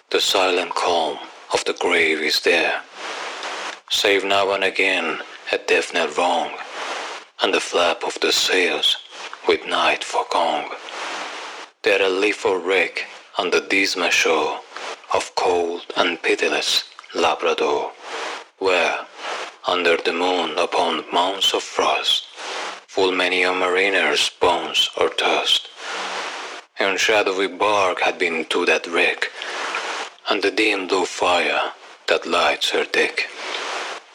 The 0.08 0.22
silent 0.22 0.74
calm 0.74 1.18
of 1.52 1.62
the 1.66 1.74
grave 1.74 2.20
is 2.22 2.40
there. 2.40 2.80
Save 3.90 4.24
now 4.24 4.52
and 4.52 4.64
again 4.64 5.18
a 5.52 5.58
definite 5.58 6.16
wrong, 6.16 6.50
and 7.42 7.52
the 7.52 7.60
flap 7.60 8.04
of 8.04 8.18
the 8.20 8.32
sails 8.32 8.96
with 9.46 9.66
night 9.66 10.02
for 10.02 10.24
gong. 10.32 10.70
There 11.82 12.00
a 12.00 12.32
or 12.46 12.58
wreck 12.58 13.06
on 13.36 13.50
the 13.50 13.60
dismal 13.60 14.08
shore 14.08 14.60
of 15.12 15.34
cold 15.34 15.84
and 15.98 16.22
pitiless 16.22 16.84
Labrador, 17.14 17.92
where, 18.60 19.06
under 19.66 19.98
the 19.98 20.14
moon 20.14 20.56
upon 20.56 21.04
mounts 21.12 21.52
of 21.52 21.62
frost, 21.62 22.24
full 22.86 23.12
many 23.12 23.42
a 23.42 23.52
mariner's 23.52 24.30
bones 24.40 24.88
are 24.96 25.10
tossed 25.10 25.68
and 26.80 26.98
shadowy 26.98 27.46
bark 27.46 28.00
had 28.00 28.18
been 28.18 28.44
to 28.46 28.64
that 28.64 28.86
wreck, 28.86 29.30
and 30.30 30.42
the 30.42 30.50
dim 30.50 30.88
blue 30.88 31.04
fire 31.04 31.72
that 32.08 32.26
lights 32.26 32.70
her 32.70 32.84
deck. 32.84 33.28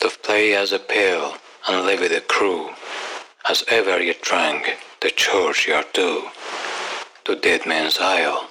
To 0.02 0.10
play 0.24 0.56
as 0.56 0.72
a 0.72 0.80
pale 0.80 1.38
and 1.68 1.86
livid 1.86 2.12
a 2.12 2.22
crew, 2.22 2.72
as 3.48 3.64
ever 3.70 4.02
ye 4.02 4.16
drank 4.22 4.78
the 5.02 5.12
churchyard 5.12 5.86
too. 5.94 6.24
To 7.26 7.36
Dead 7.36 7.66
Man's 7.66 8.00
Isle, 8.00 8.50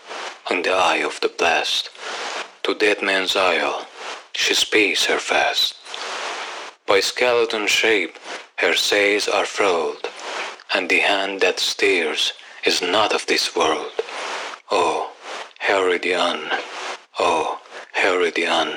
in 0.50 0.62
the 0.62 0.72
eye 0.72 1.02
of 1.04 1.20
the 1.20 1.28
blast, 1.28 1.90
to 2.62 2.74
Dead 2.74 3.02
Man's 3.02 3.36
Isle, 3.36 3.86
she 4.34 4.54
speeds 4.54 5.06
her 5.06 5.18
fast. 5.18 5.74
By 6.86 7.00
skeleton 7.00 7.66
shape 7.66 8.18
her 8.56 8.74
sails 8.74 9.28
are 9.28 9.46
furled, 9.46 10.08
and 10.72 10.88
the 10.88 11.00
hand 11.00 11.40
that 11.40 11.58
steers 11.58 12.32
is 12.64 12.80
not 12.80 13.12
of 13.12 13.26
this 13.26 13.54
world. 13.56 13.93
Oh, 14.70 15.12
Herodian, 15.68 16.38
oh, 17.18 17.60
Herodian, 18.02 18.68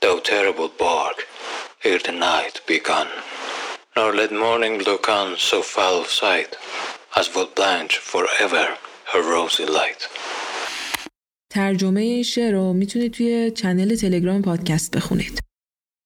thou 0.00 0.18
terrible 0.20 0.70
bark, 0.86 1.26
ere 1.84 1.98
the 1.98 2.12
night 2.12 2.60
begun. 2.66 3.08
Nor 3.96 4.14
let 4.14 4.32
morning 4.32 4.74
look 4.88 5.08
on 5.08 5.36
so 5.38 5.62
foul 5.62 6.00
of 6.00 6.08
sight, 6.22 6.56
as 7.16 7.34
would 7.34 7.54
blanch 7.54 7.98
for 7.98 8.26
ever 8.40 8.66
her 9.12 9.22
rosy 9.22 9.66
light. 9.66 10.08
ترجمه 11.50 12.00
این 12.00 12.22
شعر 12.22 12.52
رو 12.52 12.72
می‌تونید 12.72 13.12
توی 13.12 13.50
channel 13.50 13.96
تلگرام 13.96 14.42
پادکست 14.42 14.96
بخونید. 14.96 15.40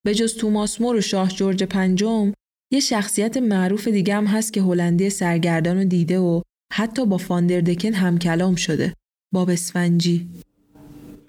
به 0.05 0.15
جز 0.15 0.37
توماس 0.37 0.81
مور 0.81 0.97
و 0.97 1.01
شاه 1.01 1.29
جورج 1.29 1.65
پنجم 1.65 2.33
یه 2.73 2.81
شخصیت 2.81 3.37
معروف 3.37 3.89
دیگه 3.89 4.15
هم 4.15 4.27
هست 4.27 4.53
که 4.53 4.61
هلندی 4.61 5.11
سرگردان 5.11 5.77
رو 5.77 5.85
دیده 5.85 6.19
و 6.19 6.43
حتی 6.75 7.07
با 7.07 7.17
فاندردکن 7.17 7.93
هم 7.93 8.19
کلام 8.19 8.55
شده. 8.55 8.95
باب 9.33 9.51
اسفنجی. 9.51 10.29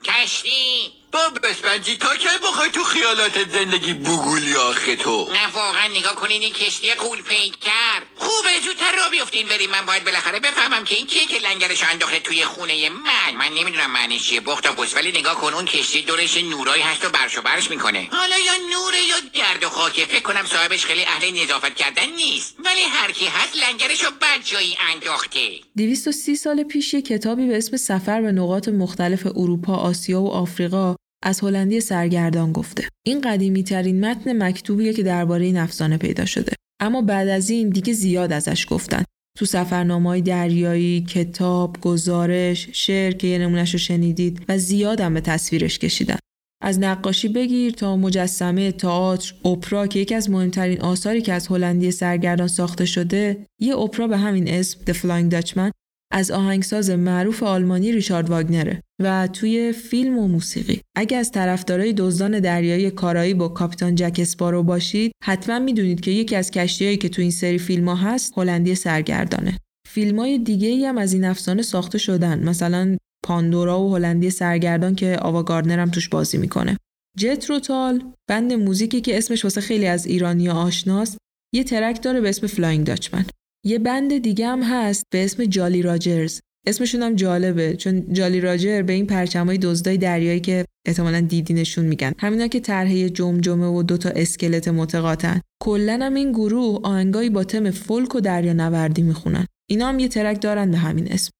کشتی 0.03 0.72
باب 1.13 1.47
اسفنجی 1.47 1.97
تا 1.97 2.15
کی 2.15 2.27
بخوای 2.43 2.69
تو 2.69 2.83
خیالات 2.83 3.49
زندگی 3.49 3.93
بلولی 3.93 4.55
آخه 4.55 4.95
تو؟ 4.95 5.29
نه 5.33 5.47
واقعا 5.53 5.87
نگاه 5.87 6.15
کنین 6.15 6.41
این 6.41 6.53
کشتی 6.53 6.93
غول 6.93 7.21
پیکر 7.21 7.99
خوبه 8.15 8.49
زودتر 8.65 8.95
راه 8.97 9.09
بیفتین 9.09 9.47
بریم. 9.47 9.69
من 9.69 9.85
باید 9.85 10.03
بالاخره 10.03 10.39
بفهمم 10.39 10.83
که 10.83 10.95
این 10.95 11.07
کیه 11.07 11.25
که 11.25 11.39
لنگرش 11.47 11.83
انداخته 11.83 12.19
توی 12.19 12.45
خونه 12.45 12.89
من. 12.89 13.35
من 13.37 13.47
نمی‌دونم 13.59 13.91
معنیش 13.91 14.23
چیه 14.29 14.39
بخت 14.41 14.95
ولی 14.95 15.11
نگاه 15.11 15.35
کن 15.35 15.53
اون 15.53 15.65
کشتی 15.65 16.01
دورش 16.01 16.37
نورایی 16.37 16.83
هست 16.83 17.05
و 17.05 17.09
برش 17.09 17.37
و 17.37 17.41
برش 17.41 17.69
می‌کنه. 17.69 18.07
حالا 18.11 18.37
یا 18.37 18.53
نوره 18.71 19.03
یا 19.09 19.19
گرد 19.33 19.63
و 19.63 19.69
خاکه 19.69 20.05
فکر 20.05 20.21
کنم 20.21 20.45
صاحبش 20.45 20.85
خیلی 20.85 21.05
اهل 21.05 21.43
نظافت 21.43 21.75
کردن 21.75 22.09
نیست. 22.15 22.55
ولی 22.65 22.81
هر 22.81 23.11
کی 23.11 23.25
هست 23.25 23.55
لنگرش 23.55 24.03
رو 24.03 24.11
بد 24.21 24.43
جایی 24.43 24.77
انداخته. 24.93 25.59
230 25.77 26.35
سال 26.35 26.63
پیش 26.63 26.93
یه 26.93 27.01
کتابی 27.01 27.47
به 27.47 27.57
اسم 27.57 27.77
سفر 27.77 28.21
به 28.21 28.31
نقاط 28.31 28.67
مختلف 28.69 29.25
اروپا، 29.25 29.75
آسیا 29.75 30.21
و 30.21 30.31
آفریقا 30.31 30.95
از 31.23 31.39
هلندی 31.39 31.81
سرگردان 31.81 32.51
گفته. 32.51 32.87
این 33.05 33.21
قدیمی 33.21 33.63
ترین 33.63 34.05
متن 34.05 34.43
مکتوبیه 34.43 34.93
که 34.93 35.03
درباره 35.03 35.45
این 35.45 35.57
افسانه 35.57 35.97
پیدا 35.97 36.25
شده. 36.25 36.53
اما 36.81 37.01
بعد 37.01 37.27
از 37.27 37.49
این 37.49 37.69
دیگه 37.69 37.93
زیاد 37.93 38.33
ازش 38.33 38.67
گفتن. 38.69 39.03
تو 39.37 39.45
سفرنامه‌های 39.45 40.21
دریایی، 40.21 41.01
کتاب، 41.01 41.77
گزارش، 41.81 42.69
شعر 42.71 43.11
که 43.11 43.27
یه 43.27 43.65
شنیدید 43.65 44.41
و 44.49 44.57
زیادم 44.57 45.13
به 45.13 45.21
تصویرش 45.21 45.79
کشیدن. 45.79 46.17
از 46.63 46.79
نقاشی 46.79 47.27
بگیر 47.27 47.71
تا 47.71 47.97
مجسمه، 47.97 48.71
تئاتر، 48.71 49.33
اپرا 49.45 49.87
که 49.87 49.99
یکی 49.99 50.15
از 50.15 50.29
مهمترین 50.29 50.81
آثاری 50.81 51.21
که 51.21 51.33
از 51.33 51.47
هلندی 51.47 51.91
سرگردان 51.91 52.47
ساخته 52.47 52.85
شده، 52.85 53.45
یه 53.61 53.77
اپرا 53.77 54.07
به 54.07 54.17
همین 54.17 54.47
اسم 54.47 54.79
The 54.85 54.93
Flying 54.93 55.33
Dutchman 55.33 55.71
از 56.13 56.31
آهنگساز 56.31 56.89
معروف 56.89 57.43
آلمانی 57.43 57.91
ریچارد 57.91 58.29
واگنره 58.29 58.81
و 59.01 59.27
توی 59.27 59.71
فیلم 59.71 60.17
و 60.17 60.27
موسیقی. 60.27 60.81
اگه 60.97 61.17
از 61.17 61.31
طرفدارای 61.31 61.93
دزدان 61.93 62.39
دریایی 62.39 62.91
کارایی 62.91 63.33
با 63.33 63.47
کاپیتان 63.47 63.95
جک 63.95 64.15
اسپارو 64.19 64.63
باشید 64.63 65.11
حتما 65.23 65.59
می‌دونید 65.59 66.01
که 66.01 66.11
یکی 66.11 66.35
از 66.35 66.51
کشتیهایی 66.51 66.97
که 66.97 67.09
تو 67.09 67.21
این 67.21 67.31
سری 67.31 67.57
فیلم 67.57 67.89
ها 67.89 67.95
هست 67.95 68.33
هلندی 68.37 68.75
سرگردانه. 68.75 69.57
فیلم 69.87 70.19
های 70.19 70.37
دیگه 70.39 70.67
ای 70.67 70.85
هم 70.85 70.97
از 70.97 71.13
این 71.13 71.25
افسانه 71.25 71.61
ساخته 71.61 71.97
شدن. 71.97 72.43
مثلا 72.43 72.97
پاندورا 73.25 73.81
و 73.81 73.95
هلندی 73.95 74.29
سرگردان 74.29 74.95
که 74.95 75.17
آوا 75.21 75.43
گاردنر 75.43 75.79
هم 75.79 75.89
توش 75.89 76.09
بازی 76.09 76.37
می‌کنه. 76.37 76.77
جت 77.17 77.45
روتال 77.49 78.03
بند 78.29 78.53
موزیکی 78.53 79.01
که 79.01 79.17
اسمش 79.17 79.43
واسه 79.43 79.61
خیلی 79.61 79.87
از 79.87 80.05
ایرانی 80.05 80.49
آشناست 80.49 81.17
یه 81.53 81.63
track 81.63 82.03
داره 82.03 82.21
به 82.21 82.29
اسم 82.29 82.47
Flying 82.47 82.87
Dutchman 82.87 83.25
یه 83.65 83.79
band 83.79 84.17
دیگه 84.17 84.47
هم 84.47 84.63
هست 84.63 85.03
به 85.09 85.23
اسم 85.23 85.45
Jolly 85.45 85.81
Rogers. 85.81 86.39
اسمشون 86.67 87.03
هم 87.03 87.15
جالبه 87.15 87.75
چون 87.75 88.13
Jolly 88.13 88.41
Roger 88.41 88.81
به 88.81 88.93
این 88.93 89.07
پرچمای 89.07 89.57
دزدای 89.57 89.97
دریایی 89.97 90.39
که 90.39 90.65
احتمالا 90.87 91.19
دیدینشون 91.19 91.85
میگن. 91.85 92.13
همینا 92.19 92.47
که 92.47 92.59
طرح 92.59 93.07
جمجمه 93.07 93.65
و 93.65 93.83
دوتا 93.83 94.09
اسکلت 94.15 94.67
متقاطعن 94.67 95.41
کلا 95.63 95.99
هم 96.01 96.13
این 96.13 96.31
گروه 96.31 96.79
آهنگایی 96.83 97.29
با 97.29 97.43
تم 97.43 97.71
فولک 97.71 98.15
و 98.15 98.19
دریا 98.19 98.53
نوردی 98.53 99.01
می‌خونن. 99.01 99.45
اینا 99.69 99.87
هم 99.87 99.99
یه 99.99 100.07
track 100.07 100.41
دارن 100.41 100.71
به 100.71 100.77
همین 100.77 101.11
اسم. 101.11 101.31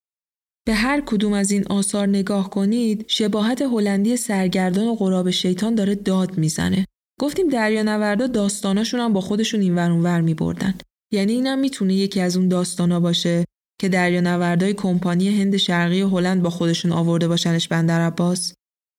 به 0.67 0.73
هر 0.73 1.03
کدوم 1.05 1.33
از 1.33 1.51
این 1.51 1.67
آثار 1.67 2.07
نگاه 2.07 2.49
کنید 2.49 3.05
شباهت 3.07 3.61
هلندی 3.61 4.17
سرگردان 4.17 4.87
و 4.87 4.95
غراب 4.95 5.29
شیطان 5.29 5.75
داره 5.75 5.95
داد 5.95 6.37
می‌زنه. 6.37 6.85
گفتیم 7.19 7.49
دریا 7.49 7.83
نوردا 7.83 8.27
داستاناشون 8.27 8.99
هم 8.99 9.13
با 9.13 9.21
خودشون 9.21 9.61
این 9.61 9.75
ور 9.75 10.21
می 10.21 10.33
بردن. 10.33 10.73
یعنی 11.13 11.33
اینم 11.33 11.59
می‌تونه 11.59 11.93
یکی 11.93 12.21
از 12.21 12.37
اون 12.37 12.47
داستانا 12.47 12.99
باشه 12.99 13.45
که 13.81 13.89
دریا 13.89 14.21
نوردای 14.21 14.73
کمپانی 14.73 15.41
هند 15.41 15.57
شرقی 15.57 16.01
هلند 16.01 16.41
با 16.41 16.49
خودشون 16.49 16.91
آورده 16.91 17.27
باشنش 17.27 17.67
بندر 17.67 18.01
عباس. 18.01 18.53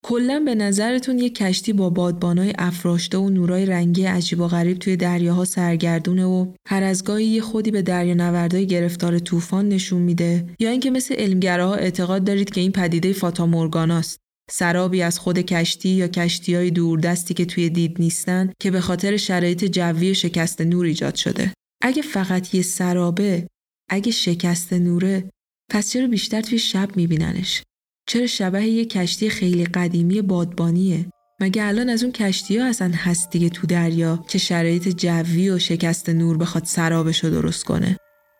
کلا 0.06 0.42
به 0.44 0.54
نظرتون 0.54 1.18
یه 1.18 1.30
کشتی 1.30 1.72
با 1.72 1.90
بادبانای 1.90 2.52
افراشته 2.58 3.18
و 3.18 3.28
نورای 3.28 3.66
رنگی 3.66 4.04
عجیب 4.04 4.40
و 4.40 4.48
غریب 4.48 4.78
توی 4.78 4.96
دریاها 4.96 5.44
سرگردونه 5.44 6.24
و 6.24 6.52
هر 6.68 6.82
از 6.82 7.04
گاهی 7.04 7.24
یه 7.24 7.40
خودی 7.40 7.70
به 7.70 7.82
دریا 7.82 8.14
نوردای 8.14 8.66
گرفتار 8.66 9.18
طوفان 9.18 9.68
نشون 9.68 10.02
میده 10.02 10.46
یا 10.58 10.70
اینکه 10.70 10.90
مثل 10.90 11.14
علمگراها 11.14 11.74
اعتقاد 11.74 12.24
دارید 12.24 12.50
که 12.50 12.60
این 12.60 12.72
پدیده 12.72 13.12
فاتا 13.12 13.46
مورگاناست 13.46 14.18
سرابی 14.50 15.02
از 15.02 15.18
خود 15.18 15.38
کشتی 15.38 15.88
یا 15.88 16.08
کشتی 16.08 16.54
های 16.54 16.70
دوردستی 16.70 17.34
که 17.34 17.44
توی 17.44 17.70
دید 17.70 17.96
نیستن 17.98 18.52
که 18.60 18.70
به 18.70 18.80
خاطر 18.80 19.16
شرایط 19.16 19.64
جوی 19.64 20.14
شکست 20.14 20.60
نور 20.60 20.86
ایجاد 20.86 21.14
شده. 21.14 21.52
اگه 21.86 22.02
فقط 22.02 22.54
یه 22.54 22.62
سرابه 22.62 23.46
اگه 23.90 24.12
شکست 24.12 24.72
نوره 24.72 25.30
پس 25.70 25.90
چرا 25.90 26.06
بیشتر 26.06 26.40
توی 26.40 26.58
شب 26.58 26.96
میبیننش؟ 26.96 27.62
چرا 28.08 28.26
شبه 28.26 28.66
یه 28.66 28.84
کشتی 28.84 29.30
خیلی 29.30 29.64
قدیمی 29.64 30.22
بادبانیه؟ 30.22 31.06
مگه 31.40 31.64
الان 31.64 31.88
از 31.88 32.02
اون 32.02 32.12
کشتی 32.12 32.58
ها 32.58 32.66
اصلا 32.66 32.92
هست 32.94 33.30
دیگه 33.30 33.48
تو 33.48 33.66
دریا 33.66 34.24
که 34.28 34.38
شرایط 34.38 34.88
جوی 34.88 35.50
و 35.50 35.58
شکست 35.58 36.08
نور 36.08 36.36
بخواد 36.36 36.64
سرابش 36.64 37.24
رو 37.24 37.30
درست 37.30 37.64
کنه؟ 37.64 37.96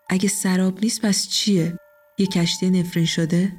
اگه 0.09 0.29
سراب 0.29 0.79
نیست 0.83 1.03
پس 1.03 1.29
چیه؟ 1.29 1.79
یه 2.19 2.27
کشتی 2.27 2.71
نفرین 2.71 3.07
شده؟ 3.07 3.53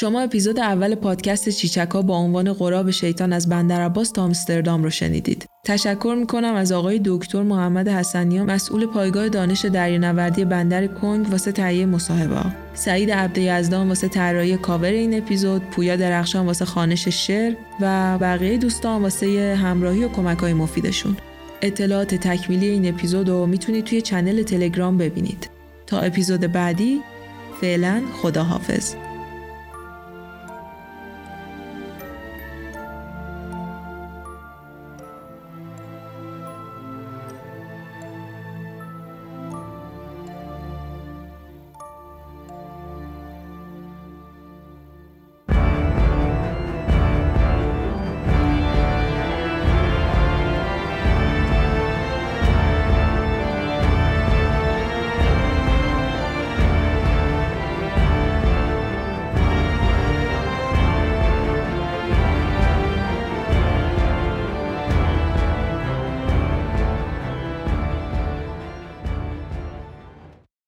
شما 0.00 0.20
اپیزود 0.20 0.58
اول 0.58 0.94
پادکست 0.94 1.48
چیچکا 1.48 2.02
با 2.02 2.16
عنوان 2.16 2.52
قراب 2.52 2.90
شیطان 2.90 3.32
از 3.32 3.48
بندر 3.48 3.80
عباس 3.80 4.10
تا 4.10 4.22
آمستردام 4.22 4.82
رو 4.82 4.90
شنیدید. 4.90 5.46
تشکر 5.66 6.16
می‌کنم 6.20 6.54
از 6.54 6.72
آقای 6.72 7.00
دکتر 7.04 7.42
محمد 7.42 7.88
حسنیان 7.88 8.50
مسئول 8.50 8.86
پایگاه 8.86 9.28
دانش 9.28 9.64
دریانوردی 9.64 10.44
بندر 10.44 10.86
کنگ 10.86 11.30
واسه 11.30 11.52
تهیه 11.52 11.86
مصاحبه. 11.86 12.40
سعید 12.74 13.10
عبد 13.10 13.38
یزدان 13.38 13.88
واسه 13.88 14.08
طراحی 14.08 14.56
کاور 14.56 14.88
این 14.88 15.18
اپیزود 15.18 15.62
پویا 15.62 15.96
درخشان 15.96 16.46
واسه 16.46 16.64
خانش 16.64 17.08
شعر 17.08 17.54
و 17.80 18.18
بقیه 18.18 18.58
دوستان 18.58 19.02
واسه 19.02 19.58
همراهی 19.62 20.04
و 20.04 20.08
کمک 20.08 20.38
های 20.38 20.52
مفیدشون. 20.52 21.16
اطلاعات 21.62 22.14
تکمیلی 22.14 22.68
این 22.68 22.88
اپیزود 22.88 23.28
رو 23.28 23.46
می‌تونید 23.46 23.84
توی 23.84 24.00
چنل 24.00 24.42
تلگرام 24.42 24.98
ببینید. 24.98 25.50
تا 25.86 26.00
اپیزود 26.00 26.40
بعدی 26.40 27.00
فعلا 27.60 28.02
خداحافظ. 28.22 28.94